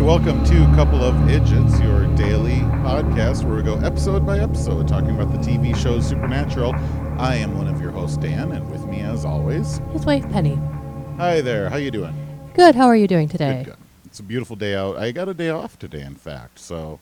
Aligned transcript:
welcome 0.00 0.42
to 0.44 0.62
a 0.70 0.74
Couple 0.74 1.02
of 1.02 1.28
Idiots, 1.28 1.78
your 1.80 2.06
daily 2.16 2.60
podcast 2.82 3.44
where 3.44 3.56
we 3.56 3.62
go 3.62 3.76
episode 3.78 4.24
by 4.26 4.38
episode 4.38 4.88
talking 4.88 5.10
about 5.10 5.30
the 5.32 5.38
TV 5.38 5.76
show 5.76 6.00
Supernatural. 6.00 6.74
I 7.18 7.36
am 7.36 7.56
one 7.56 7.68
of 7.68 7.80
your 7.80 7.90
hosts, 7.90 8.16
Dan, 8.16 8.52
and 8.52 8.68
with 8.70 8.84
me, 8.86 9.00
as 9.00 9.24
always, 9.24 9.78
His 9.92 10.06
wife, 10.06 10.28
Penny. 10.30 10.58
hi 11.16 11.40
there. 11.40 11.68
How 11.68 11.76
you 11.76 11.90
doing? 11.90 12.14
Good. 12.54 12.74
How 12.74 12.86
are 12.86 12.96
you 12.96 13.06
doing 13.06 13.28
today? 13.28 13.62
Good, 13.64 13.76
good. 13.76 13.84
It's 14.06 14.20
a 14.20 14.22
beautiful 14.22 14.56
day 14.56 14.74
out. 14.74 14.96
I 14.96 15.12
got 15.12 15.28
a 15.28 15.34
day 15.34 15.50
off 15.50 15.78
today, 15.78 16.02
in 16.02 16.14
fact, 16.14 16.58
so 16.58 16.98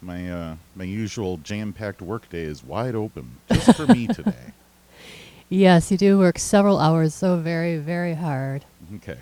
my 0.00 0.30
uh, 0.30 0.56
my 0.74 0.84
usual 0.84 1.36
jam-packed 1.38 2.02
work 2.02 2.28
day 2.28 2.42
is 2.42 2.64
wide 2.64 2.94
open 2.94 3.36
just 3.52 3.76
for 3.76 3.86
me 3.86 4.06
today. 4.08 4.52
Yes, 5.48 5.90
you 5.90 5.96
do 5.98 6.18
work 6.18 6.38
several 6.38 6.78
hours 6.78 7.14
so 7.14 7.36
very, 7.36 7.76
very 7.78 8.14
hard. 8.14 8.64
Okay. 8.96 9.18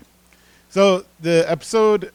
So 0.70 1.04
the 1.20 1.44
episode 1.50 2.12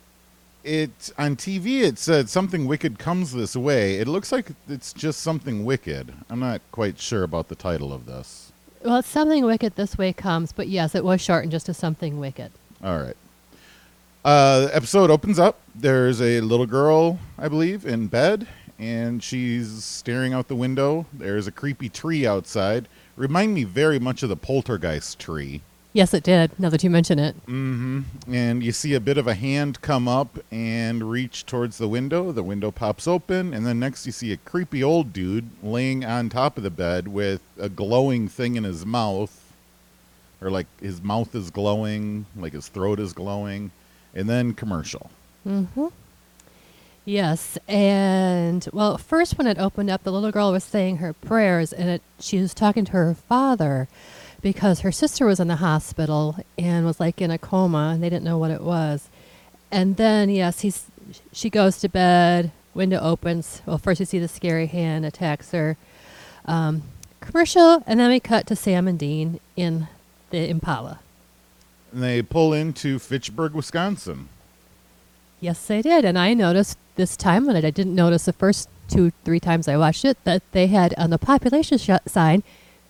it 0.66 1.12
on 1.18 1.36
TV 1.36 1.82
it 1.82 1.98
said 2.00 2.30
something 2.30 2.66
wicked 2.66 3.00
comes 3.00 3.32
this 3.32 3.56
way. 3.56 3.96
It 3.96 4.08
looks 4.08 4.32
like 4.32 4.50
it's 4.68 4.92
just 4.92 5.22
something 5.22 5.64
wicked. 5.64 6.14
I'm 6.30 6.40
not 6.40 6.62
quite 6.72 7.00
sure 7.00 7.24
about 7.24 7.48
the 7.48 7.56
title 7.56 7.94
of 7.94 8.06
this. 8.06 8.52
Well, 8.84 8.98
it's 8.98 9.08
something 9.08 9.46
wicked 9.46 9.76
this 9.76 9.98
way 9.98 10.14
comes, 10.14 10.52
but 10.52 10.68
yes, 10.68 10.96
it 10.96 11.04
was 11.04 11.22
shortened 11.22 11.52
just 11.52 11.68
to 11.68 11.74
something 11.74 12.20
wicked. 12.20 12.52
All 12.84 13.00
right. 13.00 13.18
Uh 14.24 14.62
the 14.62 14.76
episode 14.76 15.10
opens 15.12 15.40
up. 15.40 15.60
There's 15.74 16.22
a 16.22 16.42
little 16.42 16.66
girl, 16.66 17.20
I 17.38 17.48
believe, 17.48 17.86
in 17.86 18.08
bed 18.08 18.48
and 18.78 19.24
she's 19.24 19.84
staring 19.84 20.34
out 20.34 20.48
the 20.48 20.56
window. 20.56 21.06
There's 21.14 21.48
a 21.48 21.52
creepy 21.52 21.90
tree 21.90 22.28
outside. 22.28 22.88
Remind 23.16 23.54
me 23.54 23.64
very 23.64 24.00
much 24.00 24.24
of 24.24 24.30
the 24.30 24.36
poltergeist 24.36 25.20
tree. 25.20 25.62
Yes, 25.96 26.14
it 26.14 26.24
did. 26.24 26.52
Now 26.60 26.68
that 26.72 26.84
you 26.84 26.90
mention 26.90 27.20
it, 27.20 27.38
Mm-hmm. 27.48 28.02
And 28.28 28.62
you 28.62 28.74
see 28.74 28.96
a 28.96 29.00
bit 29.00 29.18
of 29.18 29.28
a 29.28 29.34
hand 29.34 29.82
come 29.82 30.10
up 30.10 30.40
and 30.52 31.10
reach 31.10 31.46
towards 31.46 31.78
the 31.78 31.88
window. 31.88 32.34
The 32.34 32.44
window 32.44 32.70
pops 32.70 33.08
open, 33.08 33.54
and 33.54 33.66
then 33.66 33.80
next 33.80 34.06
you 34.06 34.12
see 34.12 34.34
a 34.34 34.38
creepy 34.38 34.84
old 34.84 35.14
dude 35.14 35.50
laying 35.64 36.04
on 36.04 36.28
top 36.28 36.58
of 36.58 36.64
the 36.64 36.70
bed 36.70 37.08
with 37.08 37.42
a 37.58 37.70
glowing 37.70 38.28
thing 38.28 38.58
in 38.58 38.66
his 38.66 38.86
mouth. 38.86 39.54
Or 40.42 40.52
like 40.52 40.68
his 40.82 41.02
mouth 41.02 41.34
is 41.34 41.50
glowing, 41.50 42.26
like 42.36 42.52
his 42.52 42.68
throat 42.68 43.00
is 43.00 43.14
glowing. 43.14 43.72
And 44.14 44.30
then 44.30 44.54
commercial. 44.54 45.10
mm-hmm. 45.48 45.88
yes, 47.06 47.58
and 47.70 48.68
well, 48.74 48.98
first 48.98 49.38
when 49.38 49.48
it 49.48 49.58
opened 49.58 49.90
up, 49.90 50.04
the 50.04 50.12
little 50.12 50.34
girl 50.34 50.52
was 50.52 50.66
saying 50.66 50.98
her 50.98 51.14
prayers, 51.14 51.72
and 51.72 51.90
it, 51.90 52.02
she 52.20 52.38
was 52.42 52.54
talking 52.54 52.84
to 52.84 52.92
her 52.92 53.14
father 53.14 53.88
because 54.46 54.82
her 54.82 54.92
sister 54.92 55.26
was 55.26 55.40
in 55.40 55.48
the 55.48 55.56
hospital 55.56 56.38
and 56.56 56.86
was 56.86 57.00
like 57.00 57.20
in 57.20 57.32
a 57.32 57.38
coma, 57.40 57.90
and 57.96 58.04
they 58.04 58.12
didn't 58.12 58.24
know 58.24 58.38
what 58.38 58.52
it 58.52 58.62
was. 58.62 59.10
And 59.72 59.98
then 59.98 60.30
yes, 60.30 60.60
he's 60.60 60.86
she 61.34 61.50
goes 61.50 61.80
to 61.80 61.90
bed. 61.90 62.52
Window 62.76 63.00
opens. 63.00 63.64
Well, 63.66 63.80
first 63.80 64.02
you 64.02 64.06
see 64.06 64.20
the 64.20 64.28
scary 64.28 64.68
hand 64.68 65.04
attacks 65.04 65.50
her. 65.50 65.78
Um, 66.46 66.84
commercial, 67.22 67.84
and 67.88 68.00
then 68.00 68.12
we 68.12 68.20
cut 68.20 68.46
to 68.46 68.56
Sam 68.56 68.88
and 68.88 69.00
Dean 69.00 69.40
in 69.56 69.88
the 70.30 70.48
Impala. 70.48 71.00
And 71.92 72.04
they 72.04 72.22
pull 72.22 72.54
into 72.54 73.00
Fitchburg, 73.00 73.54
Wisconsin. 73.54 74.30
Yes, 75.40 75.66
they 75.66 75.82
did, 75.82 76.06
and 76.06 76.20
I 76.20 76.36
noticed 76.36 76.78
this 76.98 77.18
time 77.18 77.48
when 77.48 77.56
I 77.56 77.72
didn't 77.72 77.96
notice 77.96 78.26
the 78.26 78.34
first 78.34 78.70
two, 78.90 79.12
three 79.24 79.40
times 79.40 79.68
I 79.68 79.76
watched 79.76 80.06
it 80.06 80.24
that 80.24 80.44
they 80.52 80.68
had 80.68 80.94
on 81.00 81.10
the 81.10 81.18
population 81.18 81.80
sh- 81.80 81.90
sign, 82.06 82.44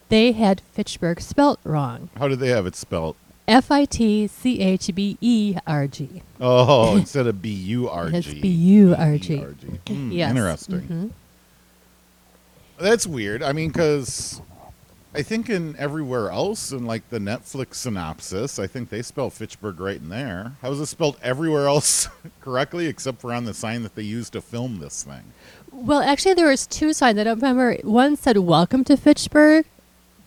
they 0.09 0.31
had 0.33 0.61
Fitchburg 0.73 1.19
spelt 1.21 1.59
wrong. 1.63 2.09
How 2.17 2.27
did 2.27 2.39
they 2.39 2.49
have 2.49 2.65
it 2.65 2.75
spelt? 2.75 3.15
F 3.47 3.69
I 3.71 3.85
T 3.85 4.25
C 4.27 4.59
H 4.59 4.89
B 4.95 5.17
E 5.21 5.55
R 5.67 5.87
G. 5.87 6.21
Oh, 6.41 6.97
instead 6.97 7.27
of 7.27 7.41
B 7.41 7.49
U 7.49 7.89
R 7.89 8.09
G. 8.09 8.17
It's 8.17 8.27
B-U-R-G. 8.27 9.35
B-U-R-G. 9.35 9.93
Hmm, 9.93 10.11
Yes. 10.11 10.29
Interesting. 10.31 10.81
Mhm. 10.81 11.11
That's 12.77 13.07
weird. 13.07 13.41
I 13.41 13.53
mean, 13.53 13.69
because 13.69 14.41
I 15.13 15.21
think 15.21 15.49
in 15.49 15.75
everywhere 15.77 16.29
else, 16.29 16.71
in 16.71 16.85
like 16.85 17.09
the 17.09 17.19
Netflix 17.19 17.75
synopsis, 17.75 18.59
I 18.59 18.67
think 18.67 18.89
they 18.89 19.01
spell 19.01 19.29
Fitchburg 19.29 19.79
right 19.79 19.97
in 19.97 20.09
there. 20.09 20.53
How 20.61 20.71
is 20.71 20.79
it 20.79 20.87
spelled 20.87 21.17
everywhere 21.21 21.67
else 21.67 22.09
correctly, 22.41 22.87
except 22.87 23.21
for 23.21 23.31
on 23.31 23.45
the 23.45 23.53
sign 23.53 23.83
that 23.83 23.95
they 23.95 24.01
used 24.03 24.33
to 24.33 24.41
film 24.41 24.79
this 24.79 25.03
thing? 25.03 25.23
Well, 25.71 26.01
actually, 26.01 26.33
there 26.33 26.47
was 26.49 26.67
two 26.67 26.93
signs. 26.93 27.17
I 27.19 27.23
don't 27.23 27.37
remember. 27.37 27.77
One 27.83 28.15
said 28.17 28.37
"Welcome 28.37 28.83
to 28.85 28.97
Fitchburg." 28.97 29.65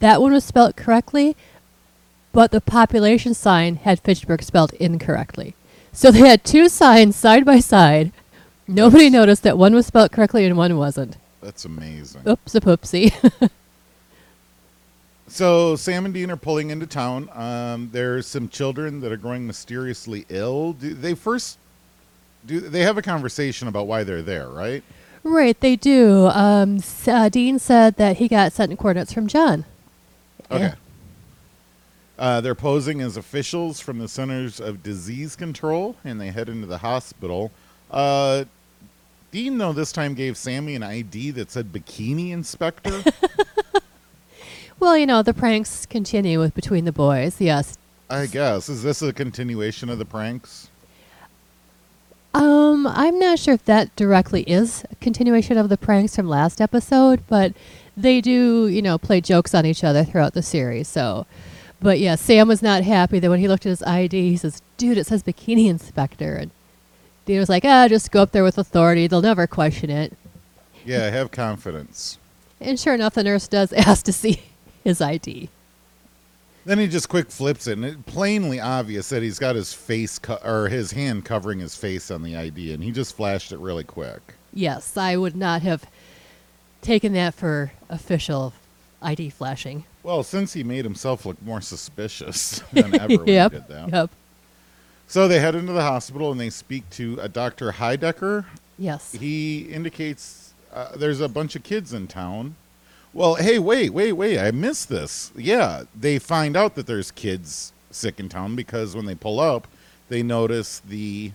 That 0.01 0.21
one 0.23 0.33
was 0.33 0.45
spelled 0.45 0.77
correctly, 0.77 1.37
but 2.33 2.51
the 2.51 2.61
population 2.61 3.35
sign 3.35 3.77
had 3.77 4.01
Fitchburg 4.01 4.43
spelled 4.43 4.73
incorrectly. 4.75 5.55
So 5.93 6.11
they 6.11 6.21
had 6.21 6.45
two 6.45 6.69
signs 6.69 7.17
side 7.17 7.45
by 7.45 7.61
side. 7.61 8.13
Nobody 8.67 9.05
That's- 9.05 9.13
noticed 9.13 9.43
that 9.45 9.59
one 9.59 9.75
was 9.75 9.87
spelled 9.87 10.13
correctly 10.13 10.45
and 10.45 10.57
one 10.57 10.77
wasn't. 10.77 11.17
That's 11.41 11.65
amazing. 11.65 12.23
Oops, 12.29 12.55
a 12.55 12.61
poopsie. 12.61 13.51
So 15.29 15.77
Sam 15.77 16.07
and 16.07 16.15
Dean 16.15 16.31
are 16.31 16.37
pulling 16.37 16.71
into 16.71 16.87
town. 16.87 17.29
Um, 17.35 17.91
there's 17.93 18.27
some 18.27 18.49
children 18.49 19.01
that 19.01 19.13
are 19.13 19.17
growing 19.17 19.47
mysteriously 19.47 20.25
ill. 20.31 20.73
Do 20.73 20.95
they 20.95 21.15
first 21.15 21.59
do 22.47 22.61
they 22.61 22.81
have 22.81 22.97
a 22.97 23.03
conversation 23.03 23.69
about 23.69 23.87
why 23.87 24.05
they're 24.05 24.23
there, 24.23 24.49
right? 24.49 24.83
right, 25.23 25.59
they 25.61 25.77
do. 25.77 26.29
Um, 26.29 26.79
uh, 27.07 27.29
Dean 27.29 27.59
said 27.59 27.97
that 27.97 28.17
he 28.17 28.29
got 28.29 28.53
sent 28.53 28.77
coordinates 28.79 29.13
from 29.13 29.27
John. 29.27 29.67
Okay. 30.51 30.63
Yeah. 30.63 30.75
Uh, 32.19 32.41
they're 32.41 32.55
posing 32.55 33.01
as 33.01 33.17
officials 33.17 33.79
from 33.79 33.99
the 33.99 34.09
Centers 34.09 34.61
of 34.61 34.83
Disease 34.83 35.37
Control, 35.37 35.95
and 36.05 36.21
they 36.21 36.29
head 36.29 36.49
into 36.49 36.67
the 36.67 36.79
hospital. 36.79 37.53
Uh, 37.91 38.45
Dean, 39.31 39.59
though, 39.59 39.73
this 39.73 39.93
time 39.93 40.15
gave 40.15 40.37
Sammy 40.37 40.75
an 40.75 40.83
ID 40.83 41.31
that 41.33 41.51
said 41.51 41.73
Bikini 41.73 42.33
Inspector. 42.33 43.05
Well, 44.81 44.97
you 44.97 45.07
know, 45.07 45.23
the 45.23 45.35
pranks 45.35 45.87
continue 45.87 46.39
with 46.39 46.55
between 46.55 46.85
the 46.85 46.93
boys. 46.93 47.41
Yes, 47.41 47.77
I 48.09 48.27
guess. 48.27 48.69
Is 48.69 48.83
this 48.83 49.03
a 49.03 49.13
continuation 49.13 49.89
of 49.89 49.99
the 49.99 50.05
pranks? 50.05 50.69
Um, 52.33 52.87
I'm 52.87 53.19
not 53.19 53.41
sure 53.41 53.55
if 53.55 53.65
that 53.65 53.95
directly 53.97 54.43
is 54.43 54.85
a 54.91 54.95
continuation 54.97 55.59
of 55.59 55.69
the 55.69 55.77
pranks 55.77 56.15
from 56.15 56.29
last 56.29 56.61
episode, 56.61 57.23
but 57.27 57.55
they 57.99 58.21
do, 58.21 58.69
you 58.69 58.81
know, 58.81 58.97
play 58.97 59.21
jokes 59.21 59.55
on 59.55 59.67
each 59.67 59.83
other 59.83 60.05
throughout 60.05 60.35
the 60.35 60.43
series. 60.43 60.89
So, 60.89 61.27
but 61.81 61.99
yeah, 61.99 62.15
Sam 62.15 62.49
was 62.49 62.63
not 62.63 62.85
happy 62.85 63.19
that 63.19 63.29
when 63.29 63.41
he 63.41 63.49
looked 63.49 63.67
at 63.67 63.71
his 63.71 63.83
ID, 63.83 64.31
he 64.31 64.37
says, 64.37 64.63
"Dude, 64.77 64.99
it 64.99 65.07
says 65.07 65.23
Bikini 65.23 65.69
Inspector," 65.69 66.35
and 66.35 66.51
Dean 67.27 67.39
was 67.41 67.49
like, 67.49 67.65
"Ah, 67.65 67.89
just 67.89 68.11
go 68.11 68.23
up 68.23 68.33
there 68.33 68.45
with 68.45 68.57
authority; 68.59 69.07
they'll 69.07 69.21
never 69.21 69.47
question 69.47 69.91
it." 69.91 70.17
Yeah, 70.85 71.11
have 71.11 71.31
confidence. 71.31 72.19
And 72.61 72.79
sure 72.79 72.95
enough, 72.95 73.15
the 73.15 73.25
nurse 73.25 73.49
does 73.49 73.73
ask 73.75 74.05
to 74.07 74.13
see 74.13 74.43
his 74.85 75.01
ID. 75.01 75.51
Then 76.65 76.79
he 76.79 76.87
just 76.87 77.09
quick 77.09 77.31
flips 77.31 77.67
it, 77.67 77.79
and 77.79 77.85
it's 77.85 77.97
plainly 78.07 78.61
obvious 78.61 79.09
that 79.09 79.23
he's 79.23 79.39
got 79.39 79.57
his 79.57 79.73
face 79.73 80.19
co- 80.19 80.39
or 80.45 80.69
his 80.69 80.93
hand 80.93 81.25
covering 81.25 81.61
his 81.61 81.75
face 81.75 82.11
on 82.11 82.23
the 82.23 82.37
ID, 82.37 82.75
and 82.75 82.85
he 82.85 82.93
just 82.93 83.17
flashed 83.17 83.53
it 83.53 83.59
really 83.59 83.85
quick. 83.85 84.35
Yes, 84.53 84.97
I 84.97 85.17
would 85.17 85.37
not 85.37 85.63
have 85.63 85.87
taken 86.83 87.13
that 87.13 87.35
for 87.35 87.73
official 87.89 88.53
ID 89.03 89.31
flashing. 89.31 89.85
Well, 90.03 90.23
since 90.23 90.53
he 90.53 90.65
made 90.65 90.85
himself 90.85 91.27
look 91.27 91.41
more 91.43 91.61
suspicious 91.61 92.63
than 92.73 92.99
ever 92.99 93.19
when 93.19 93.27
yep. 93.29 93.53
he 93.53 93.59
did 93.59 93.69
that. 93.69 93.89
Yep. 93.91 94.11
So 95.07 95.27
they 95.27 95.41
head 95.41 95.55
into 95.55 95.73
the 95.73 95.83
hospital 95.83 96.31
and 96.31 96.41
they 96.41 96.51
speak 96.51 96.89
to 96.91 97.19
a 97.21 97.29
Dr. 97.29 97.73
Hydecker. 97.73 98.45
Yes. 98.79 99.13
He 99.13 99.61
indicates 99.63 100.53
uh, 100.73 100.97
there's 100.97 101.21
a 101.21 101.29
bunch 101.29 101.57
of 101.57 101.63
kids 101.63 101.93
in 101.93 102.07
town. 102.07 102.57
Well, 103.15 103.37
hey, 103.37 103.59
wait, 103.59 103.91
wait, 103.91 104.13
wait. 104.13 104.39
I 104.39 104.51
missed 104.51 104.91
this. 104.91 105.33
Yeah, 105.35 105.85
they 105.99 106.19
find 106.19 106.57
out 106.57 106.75
that 106.75 106.87
there's 106.87 107.11
kids 107.11 107.73
sick 107.91 108.21
in 108.21 108.29
town 108.29 108.55
because 108.55 108.95
when 108.95 109.07
they 109.07 109.15
pull 109.15 109.41
up, 109.41 109.67
they 110.09 110.23
notice 110.23 110.81
the 110.81 111.33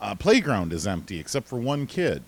uh, 0.00 0.14
playground 0.14 0.72
is 0.72 0.86
empty 0.86 1.18
except 1.18 1.48
for 1.48 1.58
one 1.58 1.86
kid. 1.86 2.22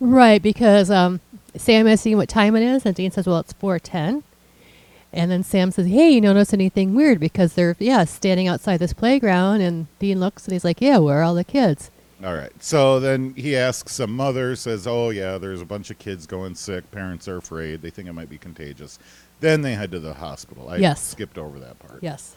Right, 0.00 0.42
because 0.42 0.90
um, 0.90 1.20
Sam 1.56 1.94
seen 1.96 2.16
what 2.16 2.28
time 2.28 2.56
it 2.56 2.62
is, 2.62 2.86
and 2.86 2.94
Dean 2.94 3.10
says, 3.10 3.26
"Well, 3.26 3.38
it's 3.38 3.52
four 3.52 3.78
ten. 3.78 4.22
And 5.12 5.30
then 5.30 5.42
Sam 5.42 5.70
says, 5.70 5.86
"Hey, 5.86 6.10
you 6.10 6.20
notice 6.22 6.54
anything 6.54 6.94
weird?" 6.94 7.20
Because 7.20 7.52
they're 7.52 7.76
yeah 7.78 8.04
standing 8.04 8.48
outside 8.48 8.78
this 8.78 8.92
playground, 8.94 9.60
and 9.60 9.86
Dean 9.98 10.20
looks 10.20 10.44
and 10.46 10.52
he's 10.52 10.64
like, 10.64 10.80
"Yeah, 10.80 10.98
where 10.98 11.18
are 11.20 11.22
all 11.22 11.34
the 11.34 11.44
kids?" 11.44 11.90
All 12.24 12.34
right. 12.34 12.52
So 12.60 13.00
then 13.00 13.34
he 13.36 13.56
asks 13.56 13.98
a 14.00 14.06
mother, 14.06 14.54
says, 14.56 14.86
"Oh 14.86 15.10
yeah, 15.10 15.38
there's 15.38 15.60
a 15.60 15.66
bunch 15.66 15.90
of 15.90 15.98
kids 15.98 16.26
going 16.26 16.54
sick. 16.54 16.90
Parents 16.90 17.26
are 17.28 17.36
afraid. 17.36 17.82
They 17.82 17.90
think 17.90 18.08
it 18.08 18.12
might 18.12 18.30
be 18.30 18.38
contagious." 18.38 18.98
Then 19.40 19.62
they 19.62 19.74
head 19.74 19.90
to 19.90 20.00
the 20.00 20.14
hospital. 20.14 20.68
I 20.68 20.76
Yes. 20.76 21.02
skipped 21.02 21.36
over 21.36 21.58
that 21.58 21.78
part. 21.80 21.98
Yes. 22.00 22.36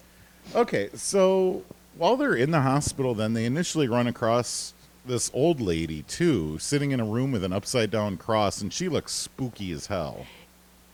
Okay, 0.56 0.89
so 0.95 1.61
while 1.97 2.18
they're 2.18 2.35
in 2.35 2.50
the 2.51 2.61
hospital, 2.61 3.13
then 3.13 3.33
they 3.33 3.45
initially 3.45 3.88
run 3.88 4.07
across 4.07 4.73
this 5.07 5.31
old 5.34 5.60
lady 5.62 6.04
too, 6.04 6.57
sitting 6.60 6.92
in 6.92 7.00
a 7.00 7.06
room 7.06 7.31
with 7.31 7.44
an 7.44 7.54
upside 7.54 7.92
down 7.92 8.18
cross, 8.18 8.62
and 8.62 8.72
she 8.72 8.90
looks 8.90 9.12
spooky 9.12 9.72
as 9.72 9.88
hell. 9.88 10.25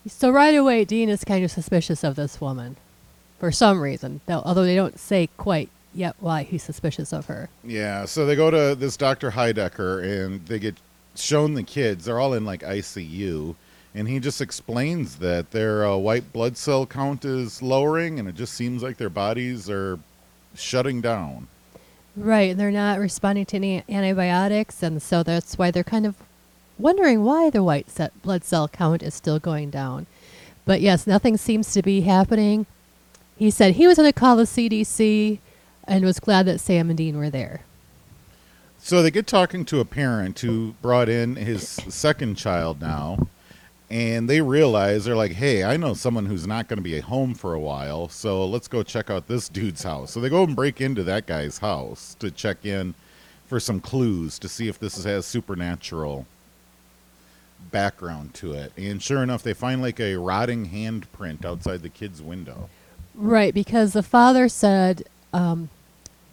So 0.07 0.31
right 0.31 0.55
away, 0.55 0.85
Dean 0.85 1.09
is 1.09 1.23
kind 1.23 1.43
of 1.43 1.51
suspicious 1.51 2.03
of 2.03 2.15
this 2.15 2.41
woman, 2.41 2.77
for 3.39 3.51
some 3.51 3.81
reason. 3.81 4.21
Though, 4.25 4.41
although 4.43 4.63
they 4.63 4.75
don't 4.75 4.99
say 4.99 5.29
quite 5.37 5.69
yet 5.93 6.15
why 6.19 6.43
he's 6.43 6.63
suspicious 6.63 7.13
of 7.13 7.25
her. 7.27 7.49
Yeah, 7.63 8.05
so 8.05 8.25
they 8.25 8.35
go 8.35 8.49
to 8.51 8.75
this 8.75 8.97
Dr. 8.97 9.31
Hydecker 9.31 10.03
and 10.03 10.45
they 10.47 10.59
get 10.59 10.75
shown 11.15 11.53
the 11.53 11.63
kids. 11.63 12.05
They're 12.05 12.19
all 12.19 12.33
in 12.33 12.45
like 12.45 12.61
ICU. 12.61 13.55
And 13.93 14.07
he 14.07 14.19
just 14.19 14.39
explains 14.39 15.17
that 15.17 15.51
their 15.51 15.85
uh, 15.85 15.97
white 15.97 16.31
blood 16.31 16.55
cell 16.55 16.85
count 16.85 17.25
is 17.25 17.61
lowering 17.61 18.19
and 18.19 18.29
it 18.29 18.35
just 18.35 18.53
seems 18.53 18.81
like 18.81 18.97
their 18.97 19.09
bodies 19.09 19.69
are 19.69 19.99
shutting 20.55 21.01
down. 21.01 21.47
Right, 22.15 22.57
they're 22.57 22.71
not 22.71 22.99
responding 22.99 23.45
to 23.47 23.55
any 23.55 23.83
antibiotics, 23.87 24.83
and 24.83 25.01
so 25.01 25.23
that's 25.23 25.57
why 25.57 25.71
they're 25.71 25.83
kind 25.83 26.05
of 26.05 26.15
wondering 26.77 27.23
why 27.23 27.49
the 27.49 27.63
white 27.63 27.87
blood 28.21 28.43
cell 28.43 28.67
count 28.67 29.01
is 29.01 29.13
still 29.13 29.39
going 29.39 29.69
down. 29.69 30.07
But 30.65 30.81
yes, 30.81 31.07
nothing 31.07 31.37
seems 31.37 31.73
to 31.73 31.81
be 31.81 32.01
happening. 32.01 32.65
He 33.37 33.49
said 33.49 33.75
he 33.75 33.87
was 33.87 33.97
going 33.97 34.11
to 34.11 34.19
call 34.19 34.35
the 34.35 34.43
CDC 34.43 35.39
and 35.87 36.05
was 36.05 36.19
glad 36.19 36.45
that 36.47 36.59
Sam 36.59 36.89
and 36.89 36.97
Dean 36.97 37.17
were 37.17 37.29
there. 37.29 37.61
So 38.77 39.01
they 39.01 39.11
get 39.11 39.27
talking 39.27 39.63
to 39.65 39.79
a 39.79 39.85
parent 39.85 40.39
who 40.39 40.75
brought 40.81 41.07
in 41.07 41.35
his 41.35 41.67
second 41.67 42.35
child 42.35 42.81
now, 42.81 43.27
and 43.91 44.29
they 44.29 44.39
realize 44.39 45.03
they're 45.03 45.15
like, 45.17 45.33
"Hey, 45.33 45.65
I 45.65 45.75
know 45.75 45.93
someone 45.93 46.25
who's 46.25 46.47
not 46.47 46.69
going 46.69 46.77
to 46.77 46.83
be 46.83 46.97
home 47.01 47.33
for 47.33 47.53
a 47.53 47.59
while, 47.59 48.07
so 48.07 48.45
let's 48.45 48.69
go 48.69 48.83
check 48.83 49.09
out 49.09 49.27
this 49.27 49.49
dude's 49.49 49.83
house." 49.83 50.11
So 50.11 50.21
they 50.21 50.29
go 50.29 50.43
and 50.43 50.55
break 50.55 50.79
into 50.79 51.03
that 51.03 51.27
guy's 51.27 51.57
house 51.57 52.15
to 52.19 52.31
check 52.31 52.65
in 52.65 52.95
for 53.45 53.59
some 53.59 53.81
clues 53.81 54.39
to 54.39 54.47
see 54.47 54.69
if 54.69 54.79
this 54.79 55.03
has 55.03 55.25
supernatural 55.25 56.25
background 57.69 58.33
to 58.35 58.53
it. 58.53 58.71
And 58.77 59.03
sure 59.03 59.21
enough, 59.21 59.43
they 59.43 59.53
find 59.53 59.81
like 59.81 59.99
a 59.99 60.15
rotting 60.15 60.69
handprint 60.69 61.43
outside 61.43 61.81
the 61.81 61.89
kid's 61.89 62.21
window. 62.21 62.69
Right, 63.13 63.53
because 63.53 63.91
the 63.91 64.03
father 64.03 64.47
said, 64.47 65.03
um, 65.33 65.69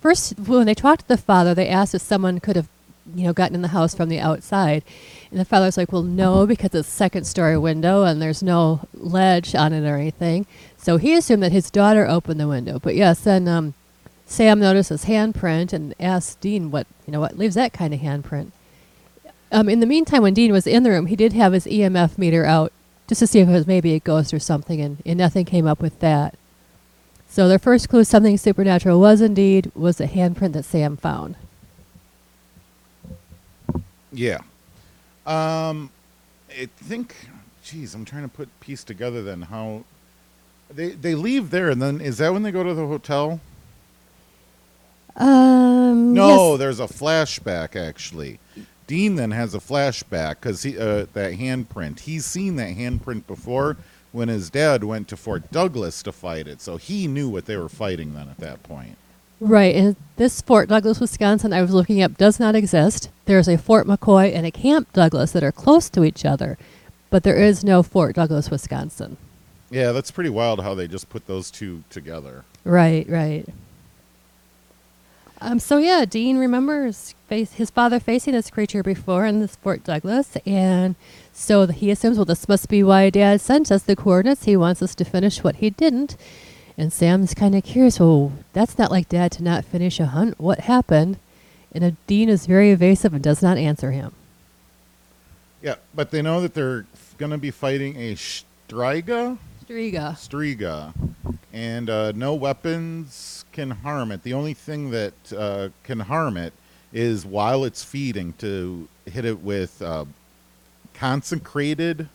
first, 0.00 0.38
when 0.38 0.66
they 0.66 0.74
talked 0.74 1.02
to 1.02 1.08
the 1.08 1.16
father, 1.16 1.54
they 1.54 1.68
asked 1.68 1.92
if 1.92 2.02
someone 2.02 2.38
could 2.38 2.54
have, 2.54 2.68
you 3.16 3.24
know, 3.24 3.32
gotten 3.32 3.56
in 3.56 3.62
the 3.62 3.68
house 3.68 3.96
from 3.96 4.08
the 4.08 4.20
outside. 4.20 4.84
And 5.30 5.38
the 5.38 5.44
father's 5.44 5.76
like, 5.76 5.92
well, 5.92 6.02
no, 6.02 6.46
because 6.46 6.74
it's 6.74 6.88
a 6.88 6.90
second 6.90 7.24
story 7.24 7.58
window 7.58 8.04
and 8.04 8.20
there's 8.20 8.42
no 8.42 8.80
ledge 8.94 9.54
on 9.54 9.72
it 9.72 9.86
or 9.86 9.96
anything. 9.96 10.46
So 10.78 10.96
he 10.96 11.14
assumed 11.14 11.42
that 11.42 11.52
his 11.52 11.70
daughter 11.70 12.06
opened 12.06 12.40
the 12.40 12.48
window. 12.48 12.78
But 12.78 12.94
yes, 12.94 13.20
then 13.20 13.46
um, 13.46 13.74
Sam 14.26 14.60
noticed 14.60 14.88
his 14.88 15.04
handprint 15.04 15.72
and 15.72 15.94
asked 16.00 16.40
Dean 16.40 16.70
what, 16.70 16.86
you 17.06 17.12
know, 17.12 17.20
what 17.20 17.36
leaves 17.36 17.56
that 17.56 17.74
kind 17.74 17.92
of 17.92 18.00
handprint. 18.00 18.52
Um, 19.52 19.68
in 19.68 19.80
the 19.80 19.86
meantime, 19.86 20.22
when 20.22 20.34
Dean 20.34 20.52
was 20.52 20.66
in 20.66 20.82
the 20.82 20.90
room, 20.90 21.06
he 21.06 21.16
did 21.16 21.32
have 21.34 21.52
his 21.52 21.66
EMF 21.66 22.16
meter 22.18 22.44
out 22.44 22.72
just 23.06 23.20
to 23.20 23.26
see 23.26 23.40
if 23.40 23.48
it 23.48 23.52
was 23.52 23.66
maybe 23.66 23.94
a 23.94 24.00
ghost 24.00 24.34
or 24.34 24.38
something, 24.38 24.80
and, 24.80 25.02
and 25.06 25.18
nothing 25.18 25.46
came 25.46 25.66
up 25.66 25.80
with 25.80 25.98
that. 26.00 26.34
So 27.30 27.48
their 27.48 27.58
first 27.58 27.88
clue, 27.88 28.04
something 28.04 28.36
supernatural, 28.36 29.00
was 29.00 29.20
indeed 29.20 29.72
was 29.74 29.96
the 29.96 30.06
handprint 30.06 30.52
that 30.52 30.64
Sam 30.64 30.96
found. 30.96 31.36
Yeah. 34.12 34.40
Um, 35.28 35.90
I 36.50 36.66
think. 36.76 37.14
Geez, 37.62 37.94
I'm 37.94 38.04
trying 38.04 38.22
to 38.22 38.28
put 38.28 38.48
piece 38.60 38.82
together 38.82 39.22
then 39.22 39.42
how 39.42 39.84
they 40.70 40.90
they 40.90 41.14
leave 41.14 41.50
there 41.50 41.68
and 41.70 41.82
then 41.82 42.00
is 42.00 42.16
that 42.18 42.32
when 42.32 42.42
they 42.42 42.50
go 42.50 42.62
to 42.62 42.72
the 42.72 42.86
hotel? 42.86 43.40
Um, 45.16 46.14
No, 46.14 46.52
yes. 46.52 46.58
there's 46.58 46.80
a 46.80 46.86
flashback 46.86 47.76
actually. 47.76 48.38
Dean 48.86 49.16
then 49.16 49.32
has 49.32 49.54
a 49.54 49.58
flashback 49.58 50.36
because 50.36 50.62
he 50.62 50.78
uh, 50.78 51.06
that 51.12 51.34
handprint. 51.34 52.00
He's 52.00 52.24
seen 52.24 52.56
that 52.56 52.74
handprint 52.76 53.26
before 53.26 53.76
when 54.12 54.28
his 54.28 54.48
dad 54.48 54.82
went 54.84 55.08
to 55.08 55.16
Fort 55.16 55.50
Douglas 55.52 56.02
to 56.04 56.12
fight 56.12 56.46
it, 56.48 56.62
so 56.62 56.78
he 56.78 57.06
knew 57.06 57.28
what 57.28 57.44
they 57.44 57.56
were 57.58 57.68
fighting 57.68 58.14
then 58.14 58.28
at 58.30 58.38
that 58.38 58.62
point. 58.62 58.96
Right, 59.40 59.74
and 59.74 59.96
this 60.16 60.40
Fort 60.42 60.68
Douglas, 60.68 60.98
Wisconsin, 60.98 61.52
I 61.52 61.62
was 61.62 61.72
looking 61.72 62.02
up, 62.02 62.16
does 62.18 62.40
not 62.40 62.56
exist. 62.56 63.08
There's 63.26 63.48
a 63.48 63.56
Fort 63.56 63.86
McCoy 63.86 64.34
and 64.34 64.44
a 64.44 64.50
Camp 64.50 64.92
Douglas 64.92 65.32
that 65.32 65.44
are 65.44 65.52
close 65.52 65.88
to 65.90 66.02
each 66.02 66.24
other, 66.24 66.58
but 67.08 67.22
there 67.22 67.36
is 67.36 67.62
no 67.62 67.82
Fort 67.84 68.16
Douglas, 68.16 68.50
Wisconsin. 68.50 69.16
Yeah, 69.70 69.92
that's 69.92 70.10
pretty 70.10 70.30
wild 70.30 70.62
how 70.62 70.74
they 70.74 70.88
just 70.88 71.08
put 71.08 71.26
those 71.26 71.50
two 71.50 71.84
together. 71.88 72.44
Right, 72.64 73.08
right. 73.08 73.46
Um, 75.40 75.60
so 75.60 75.78
yeah, 75.78 76.04
Dean 76.04 76.38
remembers 76.38 77.14
face, 77.28 77.52
his 77.52 77.70
father 77.70 78.00
facing 78.00 78.32
this 78.32 78.50
creature 78.50 78.82
before 78.82 79.24
in 79.24 79.38
this 79.38 79.54
Fort 79.54 79.84
Douglas, 79.84 80.36
and 80.44 80.96
so 81.32 81.66
he 81.66 81.92
assumes, 81.92 82.16
well, 82.16 82.24
this 82.24 82.48
must 82.48 82.68
be 82.68 82.82
why 82.82 83.08
Dad 83.10 83.40
sent 83.40 83.70
us 83.70 83.84
the 83.84 83.94
coordinates. 83.94 84.44
He 84.44 84.56
wants 84.56 84.82
us 84.82 84.96
to 84.96 85.04
finish 85.04 85.44
what 85.44 85.56
he 85.56 85.70
didn't, 85.70 86.16
and 86.78 86.92
Sam's 86.92 87.34
kind 87.34 87.56
of 87.56 87.64
curious. 87.64 88.00
oh, 88.00 88.32
that's 88.52 88.78
not 88.78 88.92
like 88.92 89.08
Dad 89.08 89.32
to 89.32 89.42
not 89.42 89.64
finish 89.64 89.98
a 89.98 90.06
hunt. 90.06 90.38
What 90.38 90.60
happened? 90.60 91.18
And 91.72 91.96
Dean 92.06 92.28
is 92.28 92.46
very 92.46 92.70
evasive 92.70 93.12
and 93.12 93.22
does 93.22 93.42
not 93.42 93.58
answer 93.58 93.90
him. 93.90 94.12
Yeah, 95.60 95.74
but 95.94 96.12
they 96.12 96.22
know 96.22 96.40
that 96.40 96.54
they're 96.54 96.86
going 97.18 97.32
to 97.32 97.38
be 97.38 97.50
fighting 97.50 97.96
a 97.96 98.14
Striga. 98.14 99.36
Striga. 99.66 100.12
Striga, 100.12 100.94
and 101.52 101.90
uh, 101.90 102.12
no 102.12 102.34
weapons 102.34 103.44
can 103.52 103.70
harm 103.70 104.12
it. 104.12 104.22
The 104.22 104.32
only 104.32 104.54
thing 104.54 104.90
that 104.92 105.14
uh, 105.36 105.68
can 105.82 106.00
harm 106.00 106.36
it 106.36 106.52
is 106.92 107.26
while 107.26 107.64
it's 107.64 107.84
feeding 107.84 108.32
to 108.38 108.88
hit 109.04 109.24
it 109.24 109.40
with 109.40 109.82
uh, 109.82 110.06
consecrated 110.94 112.08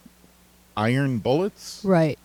iron 0.76 1.20
bullets. 1.20 1.82
Right. 1.84 2.18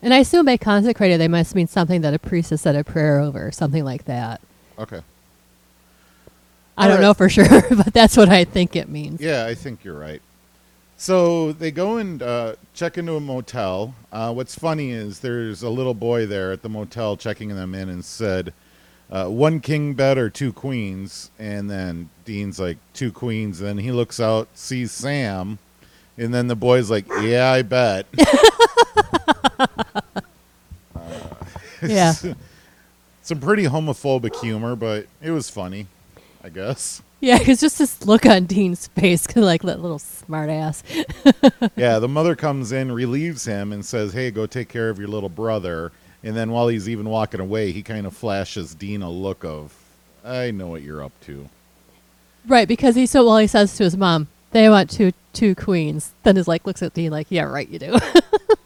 And 0.00 0.14
I 0.14 0.18
assume 0.18 0.46
by 0.46 0.56
consecrated, 0.56 1.20
they 1.20 1.28
must 1.28 1.54
mean 1.54 1.66
something 1.66 2.02
that 2.02 2.14
a 2.14 2.18
priest 2.18 2.50
has 2.50 2.60
said 2.60 2.76
a 2.76 2.84
prayer 2.84 3.18
over, 3.18 3.50
something 3.50 3.84
like 3.84 4.04
that. 4.04 4.40
Okay. 4.78 5.00
I 6.76 6.86
don't 6.86 6.98
Alright. 6.98 7.02
know 7.02 7.14
for 7.14 7.28
sure, 7.28 7.62
but 7.70 7.92
that's 7.92 8.16
what 8.16 8.28
I 8.28 8.44
think 8.44 8.76
it 8.76 8.88
means. 8.88 9.20
Yeah, 9.20 9.46
I 9.46 9.54
think 9.54 9.84
you're 9.84 9.98
right. 9.98 10.22
So 10.96 11.52
they 11.52 11.70
go 11.70 11.96
and 11.96 12.22
uh, 12.22 12.54
check 12.74 12.98
into 12.98 13.14
a 13.14 13.20
motel. 13.20 13.94
Uh, 14.12 14.32
what's 14.32 14.54
funny 14.56 14.90
is 14.90 15.20
there's 15.20 15.62
a 15.62 15.70
little 15.70 15.94
boy 15.94 16.26
there 16.26 16.52
at 16.52 16.62
the 16.62 16.68
motel 16.68 17.16
checking 17.16 17.50
them 17.50 17.74
in 17.74 17.88
and 17.88 18.04
said, 18.04 18.52
uh, 19.10 19.26
one 19.26 19.60
king 19.60 19.94
bed 19.94 20.18
or 20.18 20.28
two 20.28 20.52
queens. 20.52 21.30
And 21.38 21.70
then 21.70 22.10
Dean's 22.24 22.58
like, 22.58 22.78
two 22.94 23.10
queens. 23.12 23.60
And 23.60 23.68
then 23.68 23.78
he 23.78 23.92
looks 23.92 24.20
out, 24.20 24.48
sees 24.54 24.92
Sam. 24.92 25.58
And 26.16 26.34
then 26.34 26.48
the 26.48 26.56
boy's 26.56 26.90
like, 26.90 27.06
yeah, 27.20 27.50
I 27.50 27.62
bet. 27.62 28.06
Uh, 29.28 30.10
yeah. 31.86 32.12
Some 33.22 33.40
pretty 33.40 33.64
homophobic 33.64 34.36
humor, 34.40 34.74
but 34.74 35.06
it 35.22 35.30
was 35.30 35.50
funny, 35.50 35.86
I 36.42 36.48
guess. 36.48 37.02
Yeah, 37.20 37.38
it's 37.40 37.60
just 37.60 37.78
this 37.78 38.06
look 38.06 38.26
on 38.26 38.46
Dean's 38.46 38.86
face, 38.88 39.26
like 39.36 39.62
that 39.62 39.80
little 39.80 39.98
smart 39.98 40.50
ass. 40.50 40.84
yeah, 41.76 41.98
the 41.98 42.08
mother 42.08 42.36
comes 42.36 42.70
in, 42.70 42.92
relieves 42.92 43.44
him, 43.44 43.72
and 43.72 43.84
says, 43.84 44.12
"Hey, 44.12 44.30
go 44.30 44.46
take 44.46 44.68
care 44.68 44.88
of 44.88 44.98
your 44.98 45.08
little 45.08 45.28
brother." 45.28 45.90
And 46.22 46.36
then 46.36 46.50
while 46.50 46.68
he's 46.68 46.88
even 46.88 47.08
walking 47.08 47.40
away, 47.40 47.72
he 47.72 47.82
kind 47.82 48.06
of 48.06 48.16
flashes 48.16 48.74
Dean 48.74 49.02
a 49.02 49.10
look 49.10 49.44
of, 49.44 49.74
"I 50.24 50.52
know 50.52 50.68
what 50.68 50.82
you're 50.82 51.02
up 51.02 51.12
to." 51.22 51.48
Right, 52.46 52.68
because 52.68 52.94
he 52.94 53.04
so 53.04 53.26
well 53.26 53.38
he 53.38 53.48
says 53.48 53.76
to 53.76 53.84
his 53.84 53.96
mom, 53.96 54.28
"They 54.52 54.68
want 54.68 54.88
two 54.88 55.12
two 55.32 55.56
queens." 55.56 56.12
Then 56.22 56.36
his 56.36 56.46
like 56.46 56.66
looks 56.66 56.82
at 56.82 56.94
Dean 56.94 57.10
like, 57.10 57.26
"Yeah, 57.30 57.44
right, 57.44 57.68
you 57.68 57.80
do." 57.80 57.98